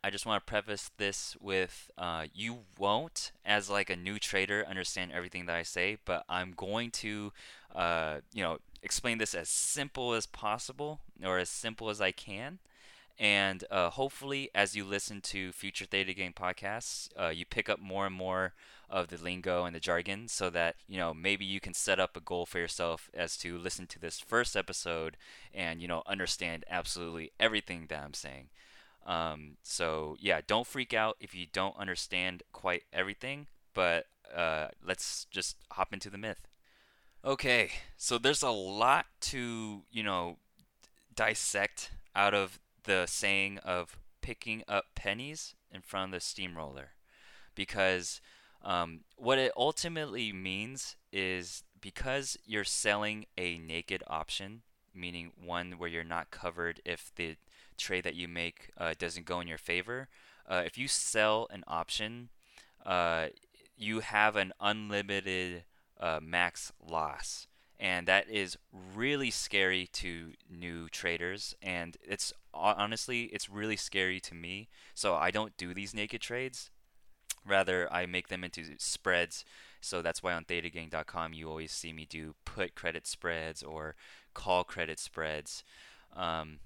I 0.02 0.08
just 0.08 0.24
want 0.24 0.40
to 0.40 0.50
preface 0.50 0.90
this 0.96 1.36
with 1.42 1.90
uh, 1.98 2.24
you 2.32 2.60
won't, 2.78 3.32
as 3.44 3.68
like 3.68 3.90
a 3.90 3.96
new 3.96 4.18
trader, 4.18 4.64
understand 4.66 5.12
everything 5.12 5.44
that 5.44 5.56
I 5.56 5.62
say, 5.62 5.98
but 6.06 6.24
I'm 6.26 6.52
going 6.56 6.90
to, 6.92 7.34
uh, 7.74 8.20
you 8.32 8.42
know, 8.42 8.56
explain 8.82 9.18
this 9.18 9.34
as 9.34 9.50
simple 9.50 10.14
as 10.14 10.24
possible 10.24 11.00
or 11.22 11.36
as 11.36 11.50
simple 11.50 11.90
as 11.90 12.00
I 12.00 12.12
can. 12.12 12.60
And 13.18 13.64
uh, 13.70 13.90
hopefully, 13.90 14.50
as 14.54 14.76
you 14.76 14.84
listen 14.84 15.22
to 15.22 15.52
future 15.52 15.86
Theta 15.86 16.12
Gang 16.12 16.34
podcasts, 16.34 17.08
uh, 17.18 17.28
you 17.28 17.46
pick 17.46 17.68
up 17.68 17.80
more 17.80 18.06
and 18.06 18.14
more 18.14 18.52
of 18.90 19.08
the 19.08 19.16
lingo 19.16 19.64
and 19.64 19.74
the 19.74 19.80
jargon 19.80 20.28
so 20.28 20.50
that, 20.50 20.76
you 20.86 20.98
know, 20.98 21.14
maybe 21.14 21.44
you 21.44 21.58
can 21.58 21.72
set 21.72 21.98
up 21.98 22.16
a 22.16 22.20
goal 22.20 22.44
for 22.44 22.58
yourself 22.58 23.10
as 23.14 23.36
to 23.38 23.58
listen 23.58 23.86
to 23.86 23.98
this 23.98 24.20
first 24.20 24.54
episode 24.54 25.16
and, 25.54 25.80
you 25.80 25.88
know, 25.88 26.02
understand 26.06 26.64
absolutely 26.68 27.32
everything 27.40 27.86
that 27.88 28.04
I'm 28.04 28.14
saying. 28.14 28.48
Um, 29.06 29.56
so, 29.62 30.16
yeah, 30.20 30.40
don't 30.46 30.66
freak 30.66 30.92
out 30.92 31.16
if 31.18 31.34
you 31.34 31.46
don't 31.50 31.76
understand 31.78 32.42
quite 32.52 32.82
everything, 32.92 33.46
but 33.72 34.06
uh, 34.34 34.68
let's 34.84 35.26
just 35.30 35.56
hop 35.72 35.92
into 35.92 36.10
the 36.10 36.18
myth. 36.18 36.46
Okay, 37.24 37.70
so 37.96 38.18
there's 38.18 38.42
a 38.42 38.50
lot 38.50 39.06
to, 39.20 39.82
you 39.90 40.02
know, 40.02 40.36
dissect 41.14 41.92
out 42.14 42.34
of 42.34 42.60
the 42.86 43.06
saying 43.06 43.58
of 43.58 43.98
picking 44.22 44.62
up 44.66 44.86
pennies 44.94 45.54
in 45.70 45.82
front 45.82 46.12
of 46.12 46.20
the 46.20 46.24
steamroller 46.24 46.90
because 47.54 48.20
um, 48.62 49.00
what 49.16 49.38
it 49.38 49.52
ultimately 49.56 50.32
means 50.32 50.96
is 51.12 51.62
because 51.80 52.36
you're 52.44 52.64
selling 52.64 53.26
a 53.38 53.58
naked 53.58 54.02
option, 54.06 54.62
meaning 54.94 55.30
one 55.42 55.72
where 55.72 55.88
you're 55.88 56.02
not 56.02 56.30
covered 56.30 56.80
if 56.84 57.12
the 57.14 57.36
trade 57.76 58.04
that 58.04 58.14
you 58.14 58.26
make 58.26 58.70
uh, 58.78 58.94
doesn't 58.98 59.26
go 59.26 59.40
in 59.40 59.46
your 59.46 59.58
favor. 59.58 60.08
Uh, 60.48 60.62
if 60.64 60.78
you 60.78 60.88
sell 60.88 61.46
an 61.50 61.62
option, 61.68 62.30
uh, 62.84 63.26
you 63.76 64.00
have 64.00 64.36
an 64.36 64.52
unlimited 64.60 65.64
uh, 66.00 66.18
max 66.22 66.72
loss 66.84 67.46
and 67.78 68.06
that 68.06 68.28
is 68.30 68.56
really 68.94 69.30
scary 69.30 69.86
to 69.92 70.32
new 70.50 70.88
traders 70.88 71.54
and 71.62 71.96
it's 72.02 72.32
honestly 72.56 73.24
it's 73.24 73.48
really 73.48 73.76
scary 73.76 74.20
to 74.20 74.34
me 74.34 74.68
so 74.94 75.14
i 75.14 75.30
don't 75.30 75.56
do 75.56 75.74
these 75.74 75.94
naked 75.94 76.20
trades. 76.20 76.70
Rather 77.46 77.92
i 77.92 78.06
make 78.06 78.28
them 78.28 78.42
into 78.42 78.64
spreads. 78.78 79.44
So 79.80 80.02
that's 80.02 80.22
why 80.22 80.32
on 80.32 80.44
thetagang.com 80.44 81.32
you 81.32 81.48
always 81.48 81.72
see 81.72 81.92
me 81.92 82.06
do 82.08 82.34
put 82.44 82.74
credit 82.74 83.06
spreads 83.06 83.62
or 83.62 83.94
call 84.34 84.64
credit 84.64 84.98
spreads. 84.98 85.62
Um, 86.14 86.58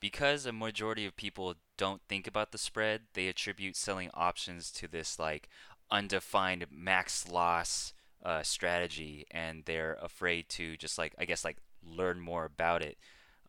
because 0.00 0.44
a 0.44 0.52
majority 0.52 1.06
of 1.06 1.16
people 1.16 1.54
don't 1.76 2.02
think 2.08 2.26
about 2.26 2.52
the 2.52 2.58
spread 2.58 3.02
they 3.14 3.28
attribute 3.28 3.76
selling 3.76 4.10
options 4.14 4.70
to 4.70 4.88
this 4.88 5.18
like 5.18 5.48
undefined 5.90 6.66
max 6.70 7.28
loss 7.28 7.92
uh, 8.24 8.42
strategy 8.42 9.24
and 9.30 9.64
they're 9.66 9.98
afraid 10.02 10.48
to 10.48 10.76
just 10.76 10.98
like 10.98 11.14
I 11.18 11.24
guess 11.24 11.44
like 11.44 11.58
learn 11.84 12.20
more 12.20 12.44
about 12.44 12.82
it. 12.82 12.98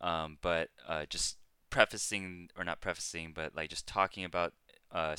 Um, 0.00 0.38
but 0.40 0.70
uh, 0.86 1.06
just 1.08 1.36
prefacing 1.70 2.50
or 2.56 2.64
not 2.64 2.80
prefacing, 2.80 3.32
but 3.34 3.54
like 3.54 3.70
just 3.70 3.86
talking 3.86 4.24
about 4.24 4.52
uh, 4.92 5.16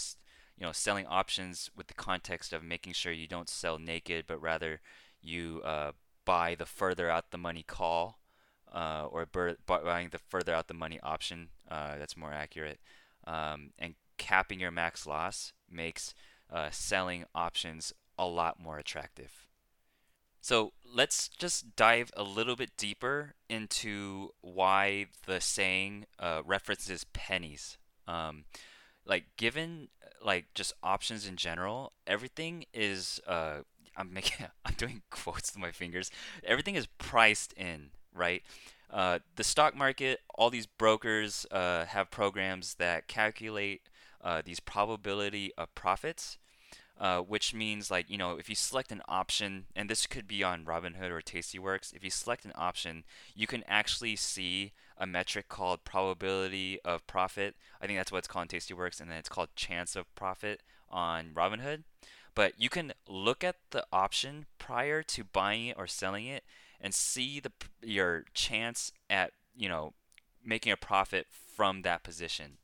you 0.58 0.66
know 0.66 0.72
selling 0.72 1.06
options 1.08 1.70
with 1.76 1.88
the 1.88 1.94
context 1.94 2.54
of 2.54 2.64
making 2.64 2.94
sure 2.94 3.12
you 3.12 3.28
don't 3.28 3.50
sell 3.50 3.80
naked, 3.80 4.26
but 4.28 4.42
rather 4.42 4.82
you 5.22 5.62
uh, 5.64 5.92
buy 6.26 6.56
the 6.56 6.66
further 6.66 7.10
out 7.10 7.32
the 7.32 7.38
money 7.38 7.64
call 7.64 8.20
uh, 8.74 9.08
or 9.10 9.28
buying 9.66 10.10
the 10.12 10.20
further 10.30 10.54
out 10.54 10.68
the 10.68 10.74
money 10.74 11.00
option. 11.02 11.50
Uh, 11.70 11.98
that's 11.98 12.18
more 12.18 12.34
accurate. 12.34 12.80
Um, 13.26 13.72
and 13.78 13.96
capping 14.18 14.60
your 14.60 14.72
max 14.72 15.06
loss 15.06 15.54
makes 15.70 16.14
uh, 16.52 16.70
selling 16.72 17.26
options 17.34 17.94
a 18.18 18.26
lot 18.26 18.60
more 18.62 18.78
attractive. 18.78 19.49
So 20.42 20.74
let's 20.86 21.28
just 21.30 21.76
dive 21.76 22.12
a 22.16 22.24
little 22.24 22.56
bit 22.56 22.72
deeper 22.78 23.36
into 23.50 24.30
why 24.42 25.08
the 25.26 25.42
saying 25.42 26.06
uh, 26.18 26.42
references 26.46 27.06
pennies. 27.14 27.78
Um, 28.08 28.46
like 29.06 29.26
given 29.38 29.90
like 30.24 30.46
just 30.54 30.74
options 30.84 31.28
in 31.28 31.36
general, 31.36 31.94
everything 32.08 32.66
is 32.74 33.20
uh, 33.28 33.60
I'm 33.98 34.14
making 34.14 34.48
I'm 34.66 34.76
doing 34.76 35.02
quotes 35.10 35.54
with 35.54 35.62
my 35.62 35.72
fingers. 35.72 36.10
Everything 36.44 36.76
is 36.76 36.88
priced 36.98 37.54
in, 37.54 37.92
right? 38.14 38.44
Uh, 38.90 39.20
the 39.36 39.44
stock 39.44 39.76
market, 39.76 40.22
all 40.34 40.50
these 40.50 40.66
brokers 40.66 41.46
uh, 41.52 41.86
have 41.86 42.10
programs 42.10 42.76
that 42.76 43.08
calculate 43.08 43.82
uh, 44.22 44.42
these 44.44 44.60
probability 44.60 45.52
of 45.58 45.74
profits 45.76 46.38
uh, 47.00 47.20
which 47.20 47.54
means 47.54 47.90
like 47.90 48.10
you 48.10 48.18
know 48.18 48.38
if 48.38 48.50
you 48.50 48.56
select 48.56 48.92
an 48.92 49.02
option 49.08 49.66
and 49.76 49.90
this 49.90 50.06
could 50.06 50.28
be 50.28 50.44
on 50.44 50.66
Robinhood 50.66 51.10
or 51.10 51.22
Tastyworks 51.22 51.94
if 51.94 52.04
you 52.04 52.10
select 52.10 52.46
an 52.46 52.52
option 52.56 53.06
you 53.34 53.48
can 53.48 53.64
actually 53.68 54.16
see 54.16 54.74
a 54.98 55.08
metric 55.08 55.48
called 55.48 55.86
probability 55.86 56.80
of 56.84 57.08
profit. 57.08 57.56
I 57.82 57.88
think 57.88 57.98
that's 57.98 58.12
what 58.12 58.18
it's 58.20 58.28
called 58.28 58.52
in 58.52 58.60
Tastyworks 58.60 59.00
and 59.00 59.10
then 59.10 59.18
it's 59.18 59.30
called 59.30 59.50
chance 59.56 59.96
of 59.96 60.14
profit 60.16 60.62
on 60.90 61.30
Robinhood. 61.34 61.84
But 62.36 62.54
you 62.58 62.70
can 62.70 62.94
look 63.08 63.44
at 63.44 63.56
the 63.72 63.86
option 63.92 64.46
prior 64.58 65.02
to 65.04 65.24
buying 65.24 65.68
it 65.68 65.78
or 65.78 65.88
selling 65.88 66.26
it 66.26 66.44
and 66.82 66.94
see 66.94 67.40
the 67.40 67.52
your 67.82 68.26
chance 68.34 68.92
at 69.10 69.32
you 69.56 69.70
know 69.70 69.94
making 70.46 70.72
a 70.72 70.78
profit 70.78 71.28
from 71.30 71.82
that 71.82 72.04
position 72.04 72.59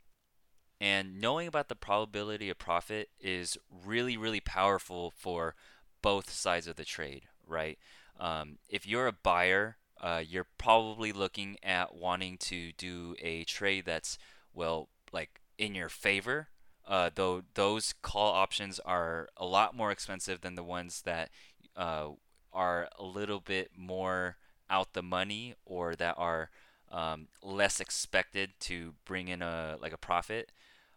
and 0.86 1.20
knowing 1.20 1.48
about 1.48 1.68
the 1.68 1.76
probability 1.76 2.48
of 2.48 2.60
profit 2.60 3.10
is 3.20 3.58
really, 3.84 4.16
really 4.16 4.40
powerful 4.40 5.12
for 5.18 5.56
both 6.04 6.30
sides 6.30 6.68
of 6.68 6.76
the 6.76 6.86
trade, 6.86 7.24
right? 7.48 7.80
Um, 8.20 8.60
if 8.70 8.86
you're 8.86 9.08
a 9.08 9.12
buyer, 9.12 9.78
uh, 10.00 10.22
you're 10.24 10.46
probably 10.60 11.12
looking 11.12 11.58
at 11.64 11.96
wanting 11.96 12.38
to 12.38 12.72
do 12.74 13.16
a 13.20 13.46
trade 13.46 13.86
that's, 13.88 14.20
well, 14.54 14.90
like 15.12 15.42
in 15.58 15.74
your 15.74 15.90
favor. 15.90 16.50
Uh, 16.88 17.10
though 17.16 17.42
those 17.56 17.96
call 18.04 18.32
options 18.32 18.80
are 18.86 19.28
a 19.38 19.46
lot 19.46 19.76
more 19.76 19.90
expensive 19.90 20.42
than 20.42 20.54
the 20.54 20.64
ones 20.64 21.02
that 21.02 21.32
uh, 21.76 22.10
are 22.54 22.90
a 23.00 23.04
little 23.04 23.40
bit 23.40 23.72
more 23.76 24.38
out 24.70 24.94
the 24.94 25.02
money 25.02 25.56
or 25.66 25.96
that 25.96 26.14
are 26.20 26.52
um, 26.92 27.28
less 27.42 27.80
expected 27.80 28.52
to 28.60 28.94
bring 29.04 29.30
in 29.30 29.42
a 29.42 29.78
like 29.82 29.94
a 29.94 29.98
profit. 29.98 30.52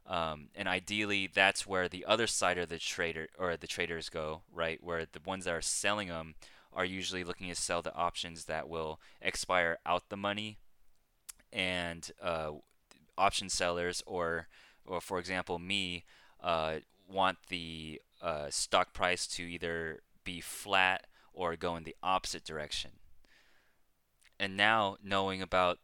Um, 0.08 0.48
and 0.54 0.66
ideally, 0.66 1.28
that's 1.32 1.66
where 1.66 1.86
the 1.86 2.06
other 2.06 2.26
side 2.26 2.56
of 2.56 2.70
the 2.70 2.78
trader 2.78 3.28
or 3.38 3.56
the 3.58 3.66
traders 3.66 4.08
go, 4.08 4.40
right? 4.52 4.82
Where 4.82 5.04
the 5.04 5.20
ones 5.24 5.44
that 5.44 5.54
are 5.54 5.60
selling 5.60 6.08
them 6.08 6.34
are 6.72 6.84
usually 6.84 7.24
looking 7.24 7.48
to 7.48 7.54
sell 7.54 7.82
the 7.82 7.94
options 7.94 8.46
that 8.46 8.68
will 8.68 9.00
expire 9.20 9.78
out 9.84 10.08
the 10.08 10.16
money, 10.16 10.58
and 11.52 12.10
uh, 12.22 12.52
option 13.18 13.50
sellers, 13.50 14.02
or 14.06 14.48
or 14.86 15.00
for 15.02 15.18
example, 15.18 15.58
me, 15.58 16.04
uh, 16.42 16.76
want 17.06 17.38
the 17.48 18.00
uh, 18.22 18.46
stock 18.48 18.94
price 18.94 19.26
to 19.26 19.42
either 19.42 20.00
be 20.24 20.40
flat 20.40 21.06
or 21.34 21.54
go 21.54 21.76
in 21.76 21.84
the 21.84 21.96
opposite 22.02 22.44
direction. 22.44 22.92
And 24.40 24.56
now 24.56 24.96
knowing 25.02 25.42
about 25.42 25.78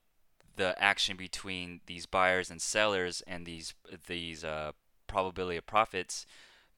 the 0.56 0.80
action 0.82 1.16
between 1.16 1.80
these 1.86 2.06
buyers 2.06 2.50
and 2.50 2.60
sellers 2.60 3.22
and 3.26 3.46
these 3.46 3.74
these 4.06 4.44
uh, 4.44 4.72
probability 5.06 5.56
of 5.56 5.66
profits, 5.66 6.26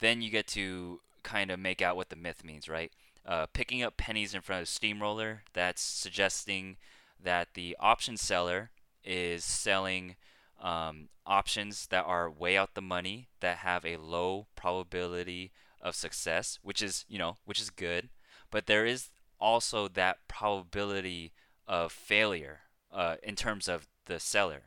then 0.01 0.23
you 0.23 0.31
get 0.31 0.47
to 0.49 1.01
kind 1.23 1.51
of 1.51 1.59
make 1.59 1.83
out 1.83 1.97
what 1.97 2.09
the 2.09 2.17
myth 2.17 2.45
means, 2.45 2.69
right? 2.69 2.93
Uh, 3.25 3.47
picking 3.53 3.83
up 3.83 3.97
pennies 3.97 4.35
in 4.35 4.41
front 4.41 4.63
of 4.63 4.69
a 4.69 4.71
steamroller, 4.71 5.43
that's 5.53 5.83
suggesting 5.83 6.77
that 7.23 7.49
the 7.55 7.77
option 7.81 8.17
seller 8.17 8.71
is 9.05 9.45
selling 9.45 10.15
um, 10.63 11.09
options 11.27 11.89
that 11.89 12.05
are 12.05 12.31
way 12.31 12.57
out 12.57 12.75
the 12.75 12.81
money, 12.83 13.29
that 13.41 13.59
have 13.59 13.85
a 13.85 13.97
low 13.97 14.47
probability 14.55 15.51
of 15.81 15.95
success, 15.95 16.59
which 16.63 16.83
is, 16.83 17.05
you 17.09 17.19
know, 17.19 17.37
which 17.45 17.61
is 17.61 17.71
good. 17.71 18.09
But 18.51 18.67
there 18.67 18.87
is 18.87 19.11
also 19.41 19.89
that 19.89 20.29
probability 20.29 21.33
of 21.67 21.93
failure, 21.93 22.61
uh, 22.93 23.17
in 23.23 23.35
terms 23.37 23.69
of 23.69 23.87
the 24.07 24.19
seller. 24.21 24.63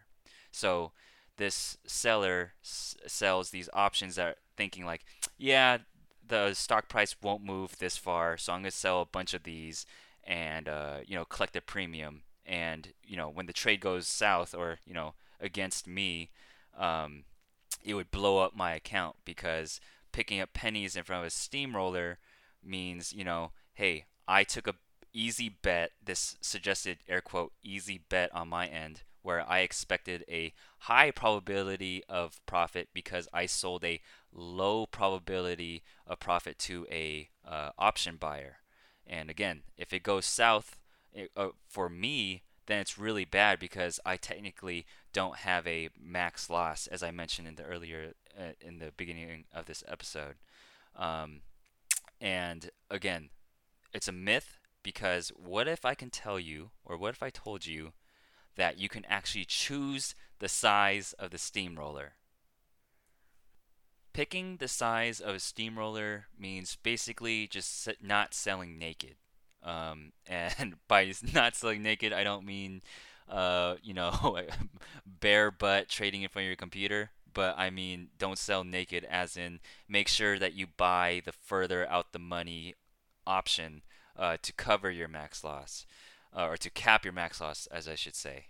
So 0.51 0.91
this 1.37 1.77
seller 1.85 2.53
s- 2.63 2.95
sells 3.07 3.49
these 3.49 3.69
options 3.73 4.15
that 4.15 4.27
are 4.27 4.35
thinking 4.57 4.85
like, 4.85 5.05
yeah, 5.37 5.79
the 6.27 6.53
stock 6.53 6.89
price 6.89 7.15
won't 7.21 7.43
move 7.43 7.77
this 7.79 7.97
far, 7.97 8.37
so 8.37 8.53
I'm 8.53 8.61
gonna 8.61 8.71
sell 8.71 9.01
a 9.01 9.05
bunch 9.05 9.33
of 9.33 9.43
these 9.43 9.85
and 10.23 10.67
uh, 10.69 10.97
you 11.05 11.15
know 11.15 11.25
collect 11.25 11.55
a 11.55 11.61
premium. 11.61 12.21
And 12.45 12.93
you 13.03 13.17
know 13.17 13.29
when 13.29 13.45
the 13.45 13.53
trade 13.53 13.79
goes 13.81 14.07
south 14.07 14.53
or 14.55 14.79
you 14.85 14.93
know 14.93 15.13
against 15.39 15.87
me, 15.87 16.29
um, 16.77 17.23
it 17.83 17.93
would 17.93 18.11
blow 18.11 18.39
up 18.39 18.55
my 18.55 18.73
account 18.73 19.15
because 19.25 19.79
picking 20.11 20.39
up 20.39 20.53
pennies 20.53 20.95
in 20.95 21.03
front 21.03 21.21
of 21.21 21.27
a 21.27 21.31
steamroller 21.31 22.17
means 22.63 23.13
you 23.13 23.23
know 23.23 23.51
hey 23.73 24.05
I 24.27 24.43
took 24.43 24.67
a 24.67 24.75
easy 25.13 25.49
bet, 25.49 25.91
this 26.03 26.37
suggested 26.41 26.99
air 27.07 27.21
quote 27.21 27.53
easy 27.63 28.01
bet 28.09 28.33
on 28.33 28.47
my 28.47 28.67
end, 28.67 29.03
where 29.21 29.47
I 29.47 29.59
expected 29.59 30.23
a 30.29 30.53
high 30.79 31.11
probability 31.11 32.03
of 32.07 32.39
profit 32.45 32.89
because 32.93 33.27
I 33.33 33.45
sold 33.45 33.83
a 33.83 34.01
low 34.31 34.85
probability 34.85 35.83
of 36.07 36.19
profit 36.19 36.57
to 36.59 36.87
a 36.91 37.29
uh, 37.47 37.71
option 37.77 38.17
buyer. 38.17 38.57
And 39.05 39.29
again, 39.29 39.61
if 39.77 39.91
it 39.93 40.03
goes 40.03 40.25
south 40.25 40.79
it, 41.11 41.31
uh, 41.35 41.49
for 41.67 41.89
me, 41.89 42.43
then 42.67 42.79
it's 42.79 42.99
really 42.99 43.25
bad 43.25 43.59
because 43.59 43.99
I 44.05 44.15
technically 44.15 44.85
don't 45.11 45.37
have 45.37 45.65
a 45.65 45.89
max 45.99 46.49
loss, 46.49 46.85
as 46.87 47.01
I 47.01 47.09
mentioned 47.11 47.47
in 47.47 47.55
the 47.55 47.63
earlier 47.63 48.13
uh, 48.39 48.51
in 48.61 48.77
the 48.77 48.91
beginning 48.95 49.45
of 49.53 49.65
this 49.65 49.83
episode. 49.87 50.35
Um, 50.95 51.41
and 52.21 52.69
again, 52.91 53.29
it's 53.91 54.07
a 54.07 54.11
myth 54.11 54.58
because 54.83 55.29
what 55.35 55.67
if 55.67 55.85
I 55.85 55.93
can 55.93 56.09
tell 56.09 56.39
you, 56.39 56.71
or 56.83 56.97
what 56.97 57.13
if 57.13 57.23
I 57.23 57.29
told 57.29 57.65
you 57.65 57.93
that 58.55 58.77
you 58.77 58.89
can 58.89 59.05
actually 59.05 59.45
choose 59.45 60.15
the 60.39 60.49
size 60.49 61.13
of 61.13 61.31
the 61.31 61.37
steamroller? 61.37 62.13
Picking 64.13 64.57
the 64.57 64.67
size 64.67 65.19
of 65.19 65.35
a 65.35 65.39
steamroller 65.39 66.25
means 66.37 66.77
basically 66.81 67.47
just 67.47 67.87
not 68.01 68.33
selling 68.33 68.77
naked. 68.77 69.15
Um, 69.63 70.13
and 70.27 70.75
by 70.87 71.11
not 71.33 71.55
selling 71.55 71.83
naked, 71.83 72.13
I 72.13 72.23
don't 72.23 72.45
mean, 72.45 72.81
uh, 73.29 73.75
you 73.83 73.93
know, 73.93 74.41
bare 75.05 75.51
butt 75.51 75.89
trading 75.89 76.23
in 76.23 76.29
front 76.29 76.43
of 76.43 76.47
your 76.47 76.55
computer 76.55 77.11
but 77.33 77.55
I 77.57 77.69
mean 77.69 78.09
don't 78.17 78.37
sell 78.37 78.63
naked 78.63 79.05
as 79.05 79.37
in 79.37 79.59
make 79.87 80.07
sure 80.07 80.39
that 80.39 80.53
you 80.53 80.67
buy 80.67 81.21
the 81.25 81.31
further 81.31 81.87
out 81.87 82.11
the 82.11 82.19
money 82.19 82.75
option 83.25 83.83
uh, 84.19 84.37
to 84.41 84.53
cover 84.53 84.91
your 84.91 85.07
max 85.07 85.43
loss 85.43 85.85
uh, 86.35 86.45
or 86.45 86.57
to 86.57 86.69
cap 86.69 87.05
your 87.05 87.13
max 87.13 87.41
loss 87.41 87.67
as 87.71 87.87
I 87.87 87.95
should 87.95 88.15
say. 88.15 88.47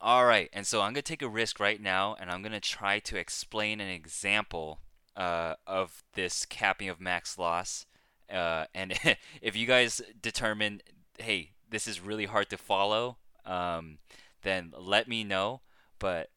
All 0.00 0.24
right, 0.24 0.48
and 0.52 0.66
so 0.66 0.80
I'm 0.80 0.94
to 0.94 1.02
take 1.02 1.22
a 1.22 1.28
risk 1.28 1.60
right 1.60 1.80
now 1.80 2.16
and 2.18 2.28
I'm 2.28 2.42
to 2.42 2.58
try 2.58 2.98
to 2.98 3.16
explain 3.16 3.80
an 3.80 3.88
example 3.88 4.80
uh, 5.16 5.54
of 5.66 6.02
this 6.14 6.44
capping 6.44 6.88
of 6.88 7.00
max 7.00 7.38
loss. 7.38 7.86
Uh, 8.32 8.64
and 8.74 8.98
if 9.42 9.54
you 9.54 9.66
guys 9.66 10.00
determine, 10.20 10.80
hey, 11.18 11.50
this 11.70 11.86
is 11.86 12.00
really 12.00 12.26
hard 12.26 12.50
to 12.50 12.56
follow, 12.56 13.18
um, 13.46 13.98
then 14.42 14.72
let 14.76 15.06
me 15.06 15.22
know. 15.22 15.60
But 15.98 16.30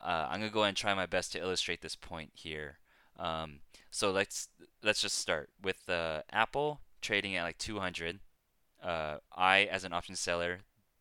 uh, 0.00 0.26
I'm 0.28 0.40
gonna 0.40 0.50
go 0.50 0.64
and 0.64 0.76
try 0.76 0.94
my 0.94 1.06
best 1.06 1.32
to 1.32 1.40
illustrate 1.40 1.80
this 1.80 1.94
point 1.94 2.32
here. 2.34 2.78
Um, 3.18 3.60
so 3.90 4.10
let's 4.10 4.48
let's 4.82 5.00
just 5.00 5.18
start 5.18 5.50
with 5.62 5.88
uh, 5.88 6.22
Apple 6.32 6.80
trading 7.02 7.36
at 7.36 7.42
like 7.42 7.58
200. 7.58 8.20
Uh, 8.82 9.18
I, 9.36 9.68
as 9.70 9.84
an 9.84 9.92
option 9.92 10.16
seller, 10.16 10.60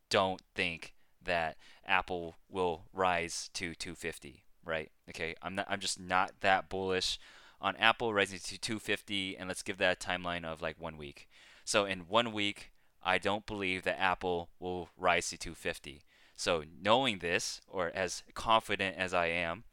don't 0.09 0.41
think 0.55 0.93
that 1.23 1.57
Apple 1.85 2.35
will 2.49 2.83
rise 2.93 3.49
to 3.53 3.73
250. 3.73 4.43
Right? 4.63 4.91
Okay. 5.09 5.35
I'm 5.41 5.55
not. 5.55 5.65
I'm 5.69 5.79
just 5.79 5.99
not 5.99 6.33
that 6.41 6.69
bullish 6.69 7.19
on 7.59 7.75
Apple 7.77 8.13
rising 8.13 8.39
to 8.39 8.59
250. 8.59 9.37
And 9.37 9.47
let's 9.47 9.63
give 9.63 9.77
that 9.77 10.03
a 10.03 10.07
timeline 10.07 10.43
of 10.45 10.61
like 10.61 10.79
one 10.79 10.97
week. 10.97 11.27
So 11.63 11.85
in 11.85 12.01
one 12.01 12.31
week, 12.31 12.71
I 13.03 13.17
don't 13.17 13.45
believe 13.45 13.83
that 13.83 13.99
Apple 13.99 14.49
will 14.59 14.89
rise 14.97 15.29
to 15.29 15.37
250. 15.37 16.03
So 16.35 16.63
knowing 16.81 17.19
this, 17.19 17.61
or 17.67 17.91
as 17.93 18.23
confident 18.33 18.97
as 18.97 19.13
I 19.13 19.27
am, 19.27 19.63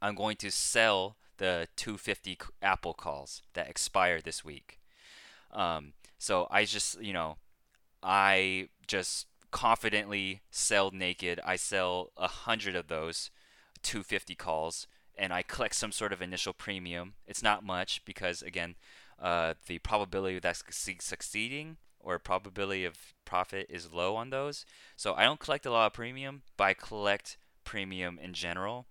I'm 0.00 0.14
going 0.14 0.36
to 0.38 0.50
sell 0.50 1.16
the 1.38 1.68
250 1.76 2.38
Apple 2.60 2.94
calls 2.94 3.42
that 3.54 3.68
expire 3.68 4.20
this 4.20 4.44
week. 4.44 4.80
Um, 5.52 5.92
so 6.18 6.46
I 6.50 6.64
just, 6.64 7.00
you 7.00 7.12
know, 7.12 7.36
I 8.02 8.68
just 8.86 9.26
confidently 9.50 10.40
sell 10.50 10.90
naked. 10.90 11.40
I 11.44 11.56
sell 11.56 12.12
a 12.16 12.28
hundred 12.28 12.74
of 12.74 12.88
those 12.88 13.30
250 13.82 14.34
calls, 14.34 14.86
and 15.16 15.32
I 15.32 15.42
collect 15.42 15.74
some 15.74 15.92
sort 15.92 16.12
of 16.12 16.22
initial 16.22 16.52
premium. 16.52 17.14
It's 17.26 17.42
not 17.42 17.64
much 17.64 18.04
because 18.04 18.42
again, 18.42 18.76
uh, 19.20 19.54
the 19.66 19.78
probability 19.78 20.36
of 20.36 20.42
that 20.42 20.56
succeeding 20.56 21.76
or 22.00 22.18
probability 22.18 22.84
of 22.84 23.14
profit 23.24 23.66
is 23.70 23.92
low 23.92 24.16
on 24.16 24.30
those. 24.30 24.66
So 24.96 25.14
I 25.14 25.24
don't 25.24 25.38
collect 25.38 25.66
a 25.66 25.70
lot 25.70 25.86
of 25.86 25.92
premium, 25.92 26.42
but 26.56 26.64
I 26.64 26.74
collect 26.74 27.36
premium 27.64 28.18
in 28.20 28.32
general. 28.32 28.86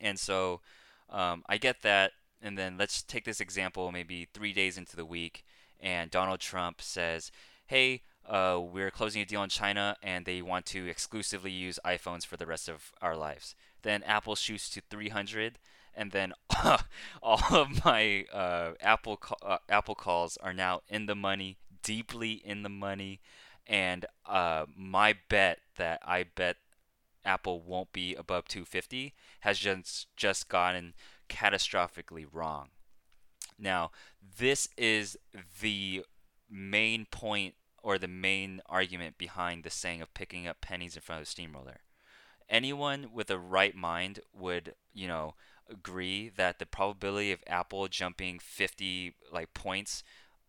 And 0.00 0.18
so 0.18 0.60
um, 1.08 1.42
I 1.48 1.56
get 1.56 1.82
that. 1.82 2.12
And 2.42 2.58
then 2.58 2.76
let's 2.76 3.02
take 3.02 3.24
this 3.24 3.40
example 3.40 3.90
maybe 3.90 4.28
three 4.34 4.52
days 4.52 4.76
into 4.76 4.94
the 4.94 5.06
week, 5.06 5.44
and 5.80 6.10
Donald 6.10 6.40
Trump 6.40 6.80
says, 6.80 7.30
Hey, 7.66 8.02
uh, 8.28 8.60
we're 8.60 8.90
closing 8.90 9.22
a 9.22 9.24
deal 9.24 9.42
in 9.42 9.48
China 9.48 9.96
and 10.02 10.24
they 10.24 10.42
want 10.42 10.66
to 10.66 10.88
exclusively 10.88 11.50
use 11.50 11.78
iPhones 11.84 12.26
for 12.26 12.36
the 12.36 12.46
rest 12.46 12.68
of 12.68 12.92
our 13.00 13.16
lives. 13.16 13.54
Then 13.82 14.02
Apple 14.02 14.34
shoots 14.34 14.68
to 14.70 14.82
300 14.90 15.58
and 15.96 16.12
then 16.12 16.32
all 17.22 17.40
of 17.50 17.84
my 17.84 18.26
uh, 18.32 18.72
Apple 18.80 19.20
uh, 19.42 19.58
Apple 19.68 19.94
calls 19.94 20.36
are 20.36 20.52
now 20.52 20.82
in 20.88 21.06
the 21.06 21.14
money 21.14 21.56
deeply 21.82 22.32
in 22.32 22.62
the 22.62 22.68
money, 22.68 23.20
and 23.66 24.06
uh, 24.26 24.66
my 24.76 25.14
bet 25.28 25.60
that 25.76 26.00
I 26.04 26.24
bet 26.24 26.56
Apple 27.24 27.60
won't 27.60 27.92
be 27.92 28.14
above 28.14 28.46
250 28.48 29.14
has 29.40 29.58
just 29.58 30.08
just 30.16 30.48
gotten 30.48 30.94
catastrophically 31.28 32.26
wrong. 32.30 32.68
Now, 33.58 33.90
this 34.38 34.68
is 34.76 35.16
the 35.60 36.04
main 36.50 37.06
point 37.06 37.54
or 37.82 37.98
the 37.98 38.08
main 38.08 38.60
argument 38.66 39.18
behind 39.18 39.62
the 39.62 39.70
saying 39.70 40.02
of 40.02 40.12
picking 40.14 40.46
up 40.46 40.60
pennies 40.60 40.96
in 40.96 41.02
front 41.02 41.22
of 41.22 41.26
a 41.28 41.30
steamroller. 41.30 41.80
Anyone 42.48 43.10
with 43.12 43.30
a 43.30 43.38
right 43.38 43.74
mind 43.74 44.20
would, 44.32 44.74
you 44.92 45.08
know, 45.08 45.34
agree 45.70 46.30
that 46.36 46.58
the 46.58 46.66
probability 46.66 47.32
of 47.32 47.42
Apple 47.46 47.88
jumping 47.88 48.38
50 48.38 49.14
like 49.32 49.52
points 49.54 50.02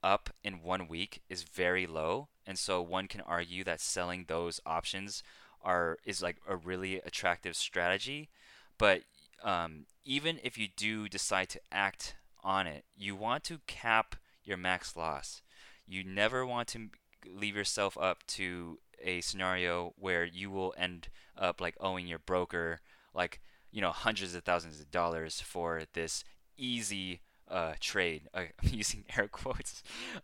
up 0.04 0.30
in 0.44 0.62
one 0.62 0.88
week 0.88 1.22
is 1.30 1.44
very 1.44 1.88
low, 1.88 2.28
and 2.46 2.58
so 2.58 2.82
one 2.82 3.08
can 3.08 3.22
argue 3.22 3.64
that 3.64 3.82
selling 3.82 4.26
those 4.28 4.60
options 4.66 5.24
are 5.64 5.98
is 6.06 6.22
like 6.22 6.38
a 6.48 6.56
really 6.56 6.98
attractive 6.98 7.56
strategy. 7.56 8.30
But 8.78 9.02
um, 9.44 9.86
even 10.06 10.40
if 10.44 10.58
you 10.58 10.68
do 10.76 11.10
decide 11.10 11.50
to 11.50 11.62
act 11.72 12.16
on 12.48 12.66
it, 12.66 12.86
you 12.96 13.14
want 13.16 13.44
to 13.44 13.60
cap 13.68 14.16
your 14.44 14.58
max 14.58 14.96
loss. 14.96 15.42
You 15.86 16.04
never 16.04 16.46
want 16.46 16.70
to 16.70 16.90
leave 17.28 17.58
yourself 17.58 17.98
up 18.00 18.26
to 18.28 18.80
a 19.04 19.20
scenario 19.22 19.94
where 19.98 20.24
you 20.24 20.50
will 20.50 20.74
end 20.78 21.10
up 21.38 21.60
like 21.60 21.76
owing 21.80 22.08
your 22.08 22.20
broker 22.20 22.80
like 23.14 23.42
you 23.72 23.82
know 23.82 23.92
hundreds 23.92 24.34
of 24.34 24.44
thousands 24.44 24.80
of 24.80 24.90
dollars 24.90 25.42
for 25.42 25.84
this 25.94 26.24
easy 26.58 27.22
uh, 27.50 27.74
trade. 27.80 28.30
I'm 28.34 28.50
using 28.64 29.04
air 29.18 29.28
quotes 29.28 29.84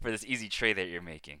for 0.00 0.10
this 0.10 0.24
easy 0.24 0.48
trade 0.48 0.78
that 0.78 0.88
you're 0.88 1.02
making. 1.02 1.40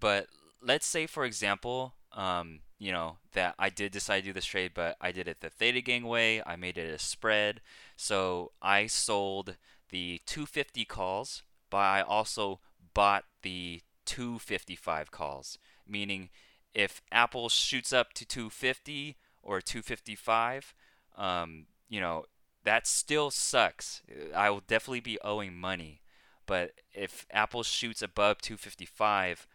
But 0.00 0.26
let's 0.60 0.86
say, 0.86 1.06
for 1.06 1.24
example, 1.24 1.94
um, 2.14 2.60
you 2.78 2.92
know 2.92 3.18
that 3.32 3.54
I 3.58 3.68
did 3.68 3.92
decide 3.92 4.20
to 4.20 4.26
do 4.26 4.32
this 4.32 4.44
trade, 4.44 4.72
but 4.74 4.96
I 5.00 5.12
did 5.12 5.28
it 5.28 5.40
the 5.40 5.50
Theta 5.50 5.80
Gang 5.80 6.04
way. 6.04 6.42
I 6.44 6.56
made 6.56 6.78
it 6.78 6.92
a 6.92 6.98
spread, 6.98 7.60
so 7.96 8.52
I 8.60 8.86
sold 8.86 9.56
the 9.90 10.20
250 10.26 10.84
calls, 10.84 11.42
but 11.70 11.78
I 11.78 12.02
also 12.02 12.60
bought 12.94 13.24
the 13.42 13.82
255 14.06 15.10
calls. 15.10 15.58
Meaning, 15.86 16.30
if 16.74 17.02
Apple 17.10 17.48
shoots 17.48 17.92
up 17.92 18.12
to 18.14 18.24
250 18.24 19.16
or 19.42 19.60
255, 19.60 20.74
um, 21.16 21.66
you 21.88 22.00
know, 22.00 22.24
that 22.64 22.86
still 22.86 23.30
sucks. 23.30 24.02
I 24.34 24.50
will 24.50 24.62
definitely 24.66 25.00
be 25.00 25.18
owing 25.22 25.54
money. 25.54 26.00
But 26.46 26.72
if 26.92 27.26
Apple 27.30 27.62
shoots 27.62 28.02
above 28.02 28.40
255, 28.40 29.46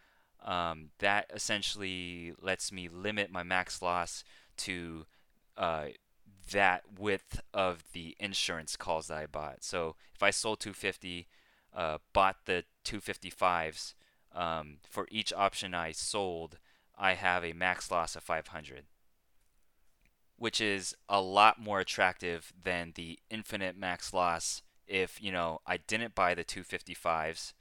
um, 0.44 0.90
that 0.98 1.30
essentially 1.34 2.32
lets 2.40 2.72
me 2.72 2.88
limit 2.88 3.30
my 3.30 3.42
max 3.42 3.82
loss 3.82 4.24
to 4.58 5.06
uh, 5.56 5.86
that 6.52 6.82
width 6.98 7.40
of 7.52 7.84
the 7.92 8.16
insurance 8.18 8.76
calls 8.76 9.08
that 9.08 9.18
I 9.18 9.26
bought. 9.26 9.62
So 9.62 9.96
if 10.14 10.22
I 10.22 10.30
sold 10.30 10.60
250, 10.60 11.26
uh, 11.74 11.98
bought 12.12 12.36
the 12.46 12.64
255s, 12.84 13.94
um, 14.34 14.78
for 14.88 15.06
each 15.10 15.32
option 15.32 15.74
I 15.74 15.92
sold, 15.92 16.58
I 16.96 17.14
have 17.14 17.44
a 17.44 17.52
max 17.52 17.90
loss 17.90 18.16
of 18.16 18.22
500 18.22 18.84
which 20.38 20.60
is 20.60 20.94
a 21.08 21.20
lot 21.20 21.60
more 21.60 21.80
attractive 21.80 22.52
than 22.62 22.92
the 22.94 23.18
infinite 23.28 23.76
max 23.76 24.14
loss 24.14 24.62
if 24.86 25.22
you 25.22 25.30
know 25.30 25.60
I 25.66 25.76
didn't 25.76 26.14
buy 26.14 26.34
the 26.34 26.44
255s 26.44 27.52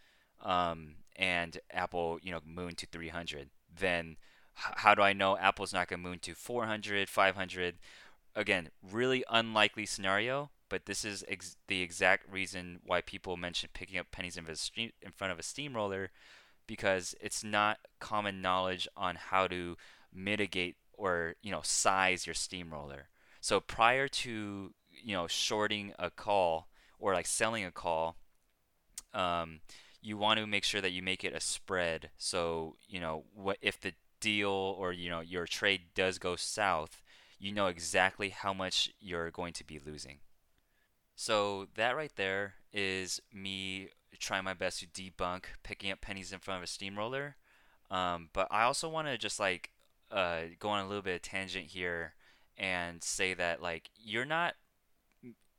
um, 0.44 0.96
and 1.18 1.60
Apple 1.72 2.20
you 2.22 2.32
know 2.32 2.42
moon 2.46 2.76
to 2.76 2.86
300 2.86 3.50
then 3.80 4.18
how 4.54 4.96
do 4.96 5.02
I 5.02 5.14
know 5.14 5.38
Apple's 5.38 5.74
not 5.74 5.88
going 5.88 6.02
to 6.02 6.10
moon 6.10 6.20
to 6.20 6.34
400 6.34 7.10
500 7.10 7.76
again 8.36 8.70
really 8.92 9.24
unlikely 9.30 9.86
scenario 9.86 10.52
but 10.70 10.86
this 10.86 11.06
is 11.06 11.24
ex- 11.28 11.58
the 11.68 11.82
exact 11.82 12.32
reason 12.32 12.80
why 12.86 13.02
people 13.02 13.38
mention 13.38 13.70
picking 13.74 13.98
up 13.98 14.12
pennies 14.12 14.38
in, 14.38 14.46
in 15.02 15.12
front 15.12 15.32
of 15.32 15.40
a 15.40 15.44
steamroller 15.44 16.10
because 16.68 17.16
it's 17.22 17.44
not 17.44 17.80
common 18.00 18.42
knowledge 18.42 18.88
on 18.96 19.16
how 19.16 19.48
to 19.48 19.78
mitigate 20.14 20.76
or 20.94 21.36
you 21.42 21.52
know 21.52 21.62
size 21.64 22.28
your 22.28 22.34
steamroller. 22.34 23.08
So 23.40 23.60
prior 23.60 24.08
to 24.08 24.74
you 24.92 25.16
know 25.16 25.28
shorting 25.28 25.94
a 25.98 26.10
call 26.10 26.68
or 27.00 27.14
like 27.14 27.28
selling 27.28 27.64
a 27.64 27.72
call, 27.72 28.18
um, 29.14 29.62
you 30.02 30.18
want 30.18 30.40
to 30.40 30.48
make 30.48 30.64
sure 30.64 30.82
that 30.82 30.92
you 30.92 31.02
make 31.02 31.24
it 31.24 31.34
a 31.34 31.40
spread. 31.40 32.10
So 32.18 32.76
you 32.88 33.00
know 33.00 33.24
what 33.34 33.58
if 33.62 33.80
the 33.80 33.94
deal 34.20 34.50
or 34.50 34.92
you 34.92 35.10
know 35.10 35.20
your 35.20 35.46
trade 35.46 35.82
does 35.96 36.18
go 36.18 36.36
south, 36.36 37.02
you 37.40 37.52
know 37.52 37.68
exactly 37.68 38.30
how 38.30 38.54
much 38.54 38.92
you're 39.00 39.32
going 39.32 39.54
to 39.54 39.66
be 39.66 39.80
losing. 39.84 40.20
So 41.16 41.68
that 41.76 41.96
right 41.96 42.12
there 42.16 42.54
is 42.72 43.22
me 43.34 43.90
trying 44.20 44.44
my 44.44 44.54
best 44.54 44.80
to 44.80 44.88
debunk 44.88 45.46
picking 45.64 45.92
up 45.92 46.02
pennies 46.02 46.32
in 46.32 46.40
front 46.40 46.60
of 46.60 46.64
a 46.64 46.68
steamroller. 46.68 47.36
Um, 47.90 48.30
but 48.34 48.48
I 48.52 48.64
also 48.64 48.90
want 48.90 49.08
to 49.08 49.18
just 49.18 49.40
like 49.40 49.72
uh, 50.12 50.42
go 50.60 50.70
on 50.70 50.84
a 50.84 50.88
little 50.88 51.02
bit 51.02 51.16
of 51.16 51.22
tangent 51.22 51.68
here 51.68 52.14
and 52.58 53.04
say 53.04 53.34
that 53.34 53.62
like 53.62 53.90
you're 53.96 54.26
not 54.26 54.56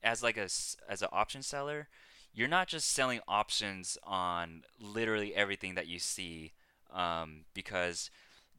as 0.02 0.22
like 0.22 0.36
a 0.36 0.48
as 0.88 1.02
an 1.02 1.08
option 1.12 1.42
seller, 1.42 1.88
you're 2.32 2.48
not 2.48 2.68
just 2.68 2.90
selling 2.90 3.20
options 3.26 3.98
on 4.04 4.62
literally 4.80 5.34
everything 5.34 5.74
that 5.74 5.86
you 5.86 5.98
see, 5.98 6.52
um, 6.92 7.44
because 7.54 8.10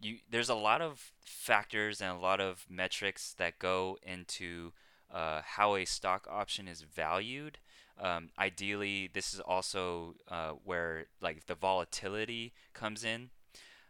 you 0.02 0.18
there's 0.30 0.50
a 0.50 0.56
lot 0.56 0.82
of 0.82 1.12
factors 1.24 2.02
and 2.02 2.12
a 2.12 2.20
lot 2.20 2.40
of 2.40 2.66
metrics 2.70 3.34
that 3.38 3.60
go 3.60 3.98
into 4.04 4.72
uh, 5.14 5.42
how 5.44 5.76
a 5.76 5.86
stock 5.86 6.28
option 6.30 6.68
is 6.68 6.82
valued. 6.82 7.58
Um, 8.02 8.30
ideally, 8.40 9.10
this 9.14 9.34
is 9.34 9.40
also 9.40 10.16
uh, 10.30 10.52
where 10.64 11.08
like 11.22 11.48
the 11.48 11.56
volatility 11.56 12.54
comes 12.74 13.04
in. 13.04 13.30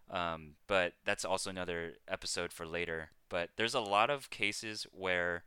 Um, 0.09 0.55
but 0.67 0.93
that's 1.05 1.25
also 1.25 1.49
another 1.49 1.93
episode 2.07 2.51
for 2.51 2.65
later. 2.65 3.09
But 3.29 3.51
there's 3.57 3.75
a 3.75 3.79
lot 3.79 4.09
of 4.09 4.31
cases 4.31 4.87
where 4.91 5.43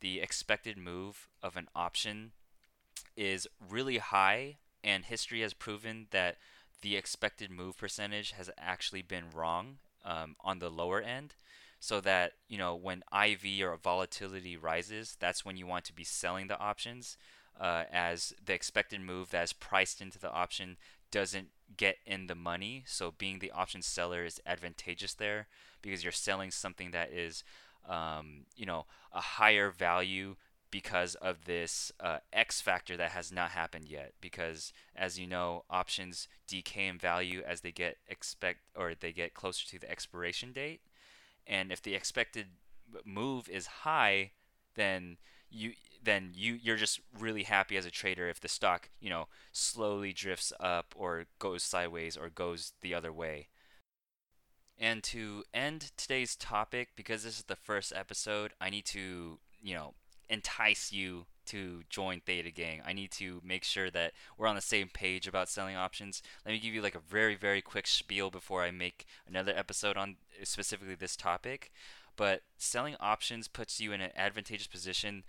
the 0.00 0.20
expected 0.20 0.78
move 0.78 1.28
of 1.42 1.56
an 1.56 1.68
option 1.74 2.32
is 3.16 3.46
really 3.68 3.98
high, 3.98 4.56
and 4.82 5.04
history 5.04 5.40
has 5.40 5.54
proven 5.54 6.06
that 6.10 6.36
the 6.82 6.96
expected 6.96 7.50
move 7.50 7.78
percentage 7.78 8.32
has 8.32 8.50
actually 8.58 9.02
been 9.02 9.24
wrong 9.34 9.78
um, 10.04 10.36
on 10.40 10.58
the 10.58 10.68
lower 10.68 11.00
end. 11.00 11.34
So 11.80 12.00
that, 12.00 12.32
you 12.48 12.56
know, 12.56 12.74
when 12.74 13.02
IV 13.12 13.62
or 13.62 13.76
volatility 13.76 14.56
rises, 14.56 15.16
that's 15.20 15.44
when 15.44 15.56
you 15.56 15.66
want 15.66 15.84
to 15.86 15.92
be 15.92 16.04
selling 16.04 16.46
the 16.46 16.58
options 16.58 17.16
uh, 17.60 17.84
as 17.92 18.32
the 18.44 18.54
expected 18.54 19.00
move 19.00 19.30
that 19.30 19.44
is 19.44 19.52
priced 19.52 20.00
into 20.00 20.18
the 20.18 20.32
option 20.32 20.76
doesn't 21.10 21.48
get 21.76 21.96
in 22.06 22.26
the 22.26 22.34
money. 22.34 22.84
So 22.86 23.12
being 23.16 23.38
the 23.38 23.50
option 23.50 23.82
seller 23.82 24.24
is 24.24 24.40
advantageous 24.46 25.14
there 25.14 25.46
because 25.82 26.02
you're 26.02 26.12
selling 26.12 26.50
something 26.50 26.90
that 26.90 27.12
is, 27.12 27.44
um, 27.88 28.46
you 28.56 28.66
know, 28.66 28.86
a 29.12 29.20
higher 29.20 29.70
value 29.70 30.36
because 30.74 31.14
of 31.14 31.44
this 31.44 31.92
uh, 32.00 32.18
X 32.32 32.60
factor 32.60 32.96
that 32.96 33.12
has 33.12 33.30
not 33.30 33.50
happened 33.50 33.86
yet. 33.88 34.12
Because 34.20 34.72
as 34.96 35.16
you 35.16 35.24
know, 35.24 35.62
options 35.70 36.26
decay 36.48 36.88
in 36.88 36.98
value 36.98 37.44
as 37.46 37.60
they 37.60 37.70
get 37.70 37.98
expect 38.08 38.58
or 38.74 38.92
they 38.98 39.12
get 39.12 39.34
closer 39.34 39.64
to 39.68 39.78
the 39.78 39.88
expiration 39.88 40.50
date. 40.50 40.80
And 41.46 41.70
if 41.70 41.80
the 41.80 41.94
expected 41.94 42.46
move 43.04 43.48
is 43.48 43.66
high, 43.84 44.32
then 44.74 45.18
you 45.48 45.74
then 46.02 46.32
you 46.34 46.58
you're 46.60 46.74
just 46.74 46.98
really 47.20 47.44
happy 47.44 47.76
as 47.76 47.86
a 47.86 47.90
trader 47.92 48.28
if 48.28 48.40
the 48.40 48.48
stock 48.48 48.90
you 49.00 49.08
know 49.08 49.28
slowly 49.52 50.12
drifts 50.12 50.52
up 50.58 50.92
or 50.96 51.26
goes 51.38 51.62
sideways 51.62 52.16
or 52.16 52.28
goes 52.30 52.72
the 52.80 52.92
other 52.92 53.12
way. 53.12 53.46
And 54.76 55.04
to 55.04 55.44
end 55.54 55.92
today's 55.96 56.34
topic, 56.34 56.88
because 56.96 57.22
this 57.22 57.38
is 57.38 57.44
the 57.44 57.54
first 57.54 57.92
episode, 57.94 58.54
I 58.60 58.70
need 58.70 58.86
to, 58.86 59.38
you 59.62 59.74
know, 59.74 59.94
entice 60.28 60.92
you 60.92 61.26
to 61.46 61.82
join 61.90 62.20
Theta 62.20 62.50
Gang. 62.50 62.80
I 62.86 62.92
need 62.92 63.10
to 63.12 63.40
make 63.44 63.64
sure 63.64 63.90
that 63.90 64.12
we're 64.38 64.46
on 64.46 64.54
the 64.54 64.62
same 64.62 64.88
page 64.88 65.26
about 65.26 65.48
selling 65.48 65.76
options. 65.76 66.22
Let 66.44 66.52
me 66.52 66.58
give 66.58 66.74
you 66.74 66.82
like 66.82 66.94
a 66.94 67.00
very, 67.00 67.34
very 67.34 67.60
quick 67.60 67.86
spiel 67.86 68.30
before 68.30 68.62
I 68.62 68.70
make 68.70 69.06
another 69.28 69.52
episode 69.54 69.96
on 69.96 70.16
specifically 70.42 70.94
this 70.94 71.16
topic. 71.16 71.70
But 72.16 72.42
selling 72.56 72.96
options 73.00 73.48
puts 73.48 73.80
you 73.80 73.92
in 73.92 74.00
an 74.00 74.12
advantageous 74.16 74.66
position 74.66 75.24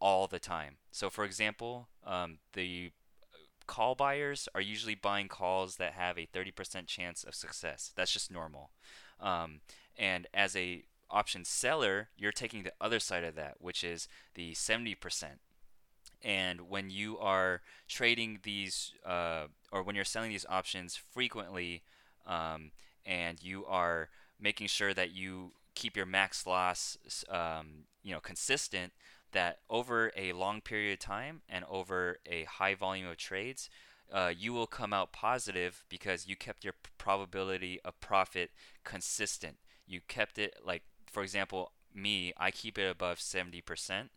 all 0.00 0.26
the 0.26 0.38
time. 0.38 0.76
So, 0.92 1.10
for 1.10 1.24
example, 1.24 1.88
um, 2.06 2.38
the 2.52 2.92
call 3.66 3.94
buyers 3.94 4.48
are 4.54 4.60
usually 4.60 4.94
buying 4.94 5.28
calls 5.28 5.76
that 5.76 5.92
have 5.92 6.16
a 6.16 6.26
30% 6.26 6.86
chance 6.86 7.24
of 7.24 7.34
success. 7.34 7.92
That's 7.96 8.12
just 8.12 8.30
normal. 8.30 8.70
Um, 9.20 9.60
and 9.96 10.26
as 10.32 10.54
a 10.56 10.84
option 11.10 11.44
seller, 11.44 12.08
you're 12.16 12.32
taking 12.32 12.62
the 12.62 12.72
other 12.80 13.00
side 13.00 13.24
of 13.24 13.34
that, 13.36 13.56
which 13.60 13.82
is 13.84 14.08
the 14.34 14.52
70%. 14.52 14.96
And 16.22 16.62
when 16.68 16.90
you 16.90 17.18
are 17.18 17.62
trading 17.86 18.40
these, 18.42 18.92
uh, 19.06 19.46
or 19.70 19.82
when 19.82 19.94
you're 19.94 20.04
selling 20.04 20.30
these 20.30 20.46
options 20.48 20.96
frequently, 20.96 21.82
um, 22.26 22.72
and 23.06 23.42
you 23.42 23.64
are 23.66 24.08
making 24.40 24.66
sure 24.66 24.92
that 24.94 25.12
you 25.12 25.52
keep 25.74 25.96
your 25.96 26.06
max 26.06 26.46
loss, 26.46 26.98
um, 27.28 27.84
you 28.02 28.12
know, 28.12 28.20
consistent, 28.20 28.92
that 29.32 29.58
over 29.68 30.10
a 30.16 30.32
long 30.32 30.60
period 30.60 30.92
of 30.94 30.98
time 30.98 31.42
and 31.48 31.64
over 31.68 32.18
a 32.26 32.44
high 32.44 32.74
volume 32.74 33.06
of 33.06 33.16
trades, 33.16 33.70
uh, 34.12 34.32
you 34.36 34.52
will 34.52 34.66
come 34.66 34.92
out 34.92 35.12
positive 35.12 35.84
because 35.88 36.26
you 36.26 36.34
kept 36.34 36.64
your 36.64 36.74
probability 36.96 37.78
of 37.84 38.00
profit 38.00 38.50
consistent. 38.84 39.56
You 39.86 40.00
kept 40.06 40.38
it 40.38 40.54
like, 40.64 40.82
for 41.10 41.22
example, 41.22 41.72
me, 41.94 42.32
I 42.36 42.50
keep 42.50 42.78
it 42.78 42.88
above 42.88 43.18
70%. 43.18 44.10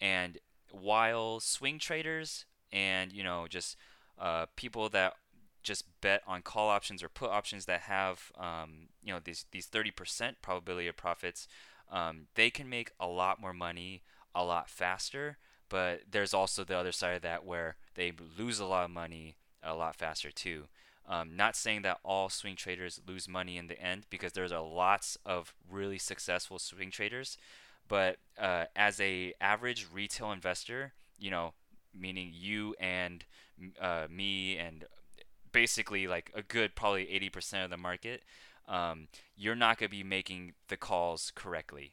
And 0.00 0.38
while 0.70 1.40
swing 1.40 1.78
traders 1.78 2.44
and, 2.72 3.12
you 3.12 3.22
know, 3.22 3.46
just 3.48 3.76
uh, 4.18 4.46
people 4.56 4.88
that 4.90 5.14
just 5.62 5.84
bet 6.00 6.22
on 6.26 6.42
call 6.42 6.68
options 6.68 7.02
or 7.02 7.08
put 7.08 7.30
options 7.30 7.66
that 7.66 7.82
have, 7.82 8.32
um, 8.38 8.88
you 9.02 9.12
know, 9.12 9.20
these, 9.22 9.46
these 9.52 9.66
30% 9.66 10.34
probability 10.42 10.88
of 10.88 10.96
profits, 10.96 11.46
um, 11.90 12.26
they 12.34 12.50
can 12.50 12.68
make 12.68 12.90
a 12.98 13.06
lot 13.06 13.40
more 13.40 13.52
money 13.52 14.02
a 14.34 14.44
lot 14.44 14.68
faster. 14.68 15.38
But 15.68 16.02
there's 16.10 16.34
also 16.34 16.64
the 16.64 16.76
other 16.76 16.92
side 16.92 17.16
of 17.16 17.22
that 17.22 17.44
where 17.44 17.76
they 17.94 18.12
lose 18.38 18.58
a 18.58 18.66
lot 18.66 18.84
of 18.84 18.90
money 18.90 19.36
a 19.62 19.74
lot 19.74 19.96
faster 19.96 20.30
too. 20.30 20.64
Um, 21.08 21.36
not 21.36 21.56
saying 21.56 21.82
that 21.82 21.98
all 22.04 22.28
swing 22.28 22.54
traders 22.54 23.00
lose 23.06 23.28
money 23.28 23.56
in 23.56 23.66
the 23.66 23.80
end 23.80 24.06
because 24.08 24.32
there's 24.32 24.52
a 24.52 24.60
lots 24.60 25.18
of 25.26 25.52
really 25.68 25.98
successful 25.98 26.58
swing 26.58 26.90
traders, 26.90 27.36
but 27.88 28.16
uh, 28.38 28.66
as 28.76 29.00
a 29.00 29.34
average 29.40 29.88
retail 29.92 30.30
investor, 30.30 30.92
you 31.18 31.30
know, 31.30 31.54
meaning 31.94 32.30
you 32.32 32.74
and 32.80 33.24
uh, 33.80 34.06
me 34.08 34.56
and 34.56 34.84
basically 35.50 36.06
like 36.06 36.30
a 36.34 36.42
good 36.42 36.74
probably 36.74 37.06
80% 37.06 37.64
of 37.64 37.70
the 37.70 37.76
market, 37.76 38.22
um, 38.68 39.08
you're 39.36 39.56
not 39.56 39.78
to 39.90 39.96
be 39.96 40.04
making 40.04 40.54
the 40.68 40.76
calls 40.76 41.32
correctly. 41.34 41.92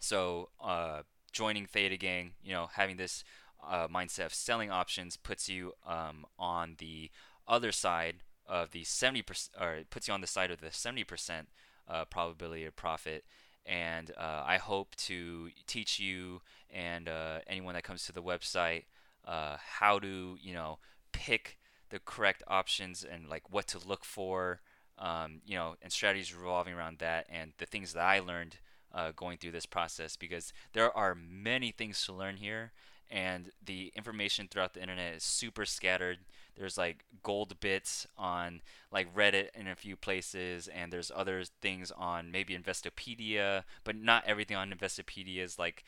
So 0.00 0.50
uh, 0.62 1.02
joining 1.32 1.66
Theta 1.66 1.96
Gang, 1.96 2.32
you 2.42 2.52
know, 2.52 2.68
having 2.74 2.96
this 2.96 3.24
uh, 3.66 3.88
mindset 3.88 4.26
of 4.26 4.34
selling 4.34 4.70
options 4.70 5.16
puts 5.16 5.48
you 5.48 5.72
um, 5.86 6.26
on 6.38 6.76
the 6.78 7.10
other 7.46 7.72
side 7.72 8.16
of 8.46 8.70
the 8.72 8.82
70% 8.82 9.48
or 9.60 9.74
it 9.74 9.90
puts 9.90 10.08
you 10.08 10.14
on 10.14 10.20
the 10.20 10.26
side 10.26 10.50
of 10.50 10.60
the 10.60 10.68
70% 10.68 11.46
uh, 11.88 12.04
probability 12.04 12.64
of 12.64 12.76
profit. 12.76 13.24
And 13.66 14.10
uh, 14.18 14.42
I 14.44 14.58
hope 14.58 14.94
to 14.96 15.48
teach 15.66 15.98
you 15.98 16.42
and 16.70 17.08
uh, 17.08 17.38
anyone 17.46 17.74
that 17.74 17.84
comes 17.84 18.04
to 18.06 18.12
the 18.12 18.22
website 18.22 18.84
uh, 19.26 19.56
how 19.78 19.98
to 19.98 20.36
you 20.40 20.52
know 20.52 20.78
pick 21.12 21.58
the 21.90 21.98
correct 21.98 22.42
options 22.46 23.04
and 23.04 23.28
like 23.28 23.50
what 23.50 23.66
to 23.68 23.78
look 23.86 24.04
for 24.04 24.60
um, 24.98 25.40
you 25.46 25.56
know 25.56 25.76
and 25.82 25.92
strategies 25.92 26.34
revolving 26.34 26.74
around 26.74 26.98
that 26.98 27.26
and 27.30 27.52
the 27.58 27.66
things 27.66 27.92
that 27.94 28.04
I 28.04 28.18
learned 28.18 28.58
uh, 28.92 29.12
going 29.16 29.38
through 29.38 29.52
this 29.52 29.66
process 29.66 30.16
because 30.16 30.52
there 30.72 30.94
are 30.96 31.14
many 31.14 31.70
things 31.70 32.04
to 32.04 32.12
learn 32.12 32.36
here 32.36 32.72
and 33.10 33.50
the 33.64 33.92
information 33.96 34.48
throughout 34.48 34.74
the 34.74 34.80
internet 34.80 35.14
is 35.14 35.22
super 35.22 35.64
scattered. 35.64 36.18
There's 36.56 36.78
like 36.78 37.04
gold 37.22 37.58
bits 37.60 38.06
on 38.16 38.62
like 38.92 39.14
Reddit 39.14 39.48
in 39.54 39.66
a 39.66 39.76
few 39.76 39.96
places, 39.96 40.68
and 40.68 40.92
there's 40.92 41.10
other 41.14 41.44
things 41.60 41.90
on 41.90 42.30
maybe 42.30 42.56
Investopedia, 42.56 43.64
but 43.82 43.96
not 43.96 44.24
everything 44.26 44.56
on 44.56 44.70
Investopedia 44.70 45.42
is 45.42 45.58
like 45.58 45.84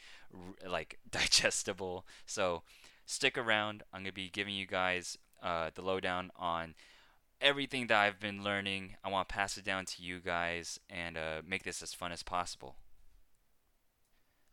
like 0.68 0.98
digestible. 1.10 2.06
So 2.26 2.62
stick 3.04 3.38
around. 3.38 3.82
I'm 3.92 4.02
gonna 4.02 4.12
be 4.12 4.28
giving 4.28 4.54
you 4.54 4.66
guys 4.66 5.18
uh, 5.42 5.70
the 5.74 5.82
lowdown 5.82 6.30
on 6.36 6.74
everything 7.40 7.86
that 7.88 7.98
I've 7.98 8.20
been 8.20 8.42
learning. 8.42 8.96
I 9.04 9.10
want 9.10 9.28
to 9.28 9.34
pass 9.34 9.56
it 9.56 9.64
down 9.64 9.84
to 9.86 10.02
you 10.02 10.20
guys 10.20 10.80
and 10.90 11.16
uh, 11.16 11.42
make 11.46 11.64
this 11.64 11.82
as 11.82 11.94
fun 11.94 12.12
as 12.12 12.22
possible. 12.22 12.76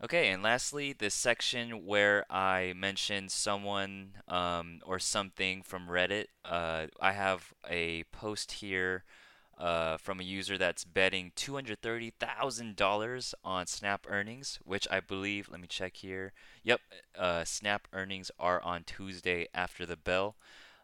Okay, 0.02 0.30
and 0.30 0.42
lastly, 0.44 0.94
this 0.94 1.14
section 1.14 1.86
where 1.86 2.26
I 2.30 2.74
mention 2.76 3.30
someone 3.30 4.16
um, 4.28 4.82
or 4.86 5.00
something 5.00 5.62
from 5.64 5.88
Reddit. 5.88 6.26
Uh, 6.44 6.88
I 7.00 7.14
have 7.14 7.54
a 7.70 8.04
post 8.12 8.52
here 8.54 9.06
uh, 9.58 9.96
from 9.98 10.20
a 10.20 10.24
user 10.24 10.58
that's 10.58 10.84
betting 10.84 11.32
$230,000 11.38 13.34
on 13.46 13.66
Snap 13.68 14.06
earnings, 14.10 14.60
which 14.66 14.86
I 14.92 15.00
believe, 15.00 15.48
let 15.50 15.62
me 15.62 15.68
check 15.68 15.96
here. 15.98 16.34
Yep, 16.64 16.82
uh, 17.18 17.46
Snap 17.46 17.88
earnings 17.94 18.30
are 18.38 18.62
on 18.62 18.84
Tuesday 18.84 19.48
after 19.54 19.86
the 19.86 19.96
bell. 19.96 20.36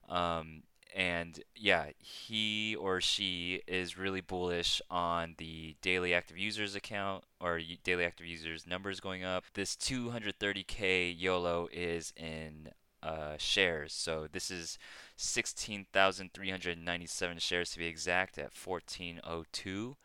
Um, 0.07 0.63
and 0.95 1.39
yeah, 1.55 1.87
he 1.99 2.75
or 2.75 3.01
she 3.01 3.61
is 3.67 3.97
really 3.97 4.21
bullish 4.21 4.81
on 4.89 5.35
the 5.37 5.75
daily 5.81 6.13
active 6.13 6.37
users 6.37 6.75
account 6.75 7.25
or 7.39 7.59
daily 7.83 8.05
active 8.05 8.25
users 8.25 8.65
numbers 8.65 8.99
going 8.99 9.23
up. 9.23 9.43
This 9.53 9.75
230k 9.75 11.15
YOLO 11.17 11.67
is 11.71 12.11
in 12.17 12.69
uh, 13.03 13.35
shares. 13.37 13.93
So 13.93 14.27
this 14.31 14.49
is 14.51 14.77
16,397 15.15 17.39
shares 17.39 17.71
to 17.71 17.79
be 17.79 17.85
exact 17.85 18.37
at 18.37 18.51
1402. 18.53 19.95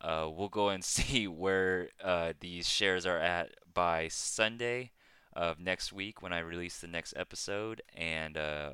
Uh, 0.00 0.28
we'll 0.30 0.48
go 0.48 0.68
and 0.68 0.84
see 0.84 1.26
where 1.28 1.88
uh, 2.02 2.32
these 2.40 2.68
shares 2.68 3.06
are 3.06 3.18
at 3.18 3.50
by 3.72 4.08
Sunday 4.08 4.90
of 5.32 5.58
next 5.58 5.92
week 5.92 6.22
when 6.22 6.32
I 6.32 6.38
release 6.40 6.80
the 6.80 6.86
next 6.86 7.14
episode. 7.16 7.82
And 7.94 8.36
uh, 8.36 8.72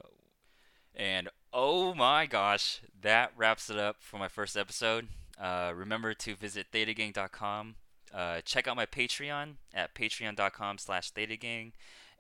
and 0.94 1.28
oh 1.52 1.94
my 1.94 2.26
gosh, 2.26 2.80
that 3.02 3.32
wraps 3.36 3.70
it 3.70 3.78
up 3.78 3.96
for 4.00 4.18
my 4.18 4.28
first 4.28 4.56
episode. 4.56 5.08
Uh, 5.40 5.72
remember 5.74 6.14
to 6.14 6.34
visit 6.34 6.66
thetagang.com. 6.72 7.74
Uh, 8.12 8.40
check 8.44 8.68
out 8.68 8.76
my 8.76 8.86
Patreon 8.86 9.54
at 9.72 9.94
patreon.com 9.94 10.78
slash 10.78 11.12
thetagang. 11.12 11.72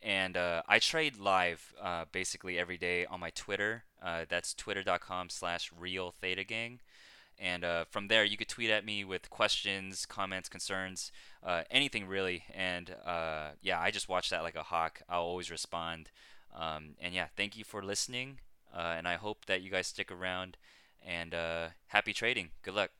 And 0.02 0.36
uh, 0.36 0.62
I 0.66 0.78
trade 0.78 1.18
live 1.18 1.74
uh, 1.80 2.06
basically 2.10 2.58
every 2.58 2.78
day 2.78 3.04
on 3.06 3.20
my 3.20 3.30
Twitter. 3.30 3.84
Uh, 4.02 4.24
that's 4.28 4.54
twitter.com 4.54 5.28
slash 5.28 5.70
real 5.78 6.14
thetagang. 6.22 6.78
And 7.38 7.64
uh, 7.64 7.84
from 7.90 8.08
there, 8.08 8.24
you 8.24 8.36
could 8.36 8.48
tweet 8.48 8.70
at 8.70 8.84
me 8.84 9.04
with 9.04 9.30
questions, 9.30 10.06
comments, 10.06 10.48
concerns, 10.48 11.10
anything 11.70 12.06
really. 12.06 12.44
And 12.54 12.94
yeah, 13.62 13.80
I 13.80 13.90
just 13.90 14.08
watch 14.08 14.30
that 14.30 14.42
like 14.42 14.56
a 14.56 14.62
hawk. 14.62 15.02
I'll 15.08 15.22
always 15.22 15.50
respond. 15.50 16.10
Um, 16.54 16.96
and 17.00 17.14
yeah, 17.14 17.26
thank 17.36 17.56
you 17.56 17.64
for 17.64 17.82
listening. 17.82 18.38
Uh, 18.74 18.94
and 18.96 19.08
I 19.08 19.16
hope 19.16 19.46
that 19.46 19.62
you 19.62 19.70
guys 19.70 19.88
stick 19.88 20.10
around 20.12 20.56
and 21.04 21.34
uh, 21.34 21.68
happy 21.88 22.12
trading. 22.12 22.50
Good 22.62 22.74
luck. 22.74 22.90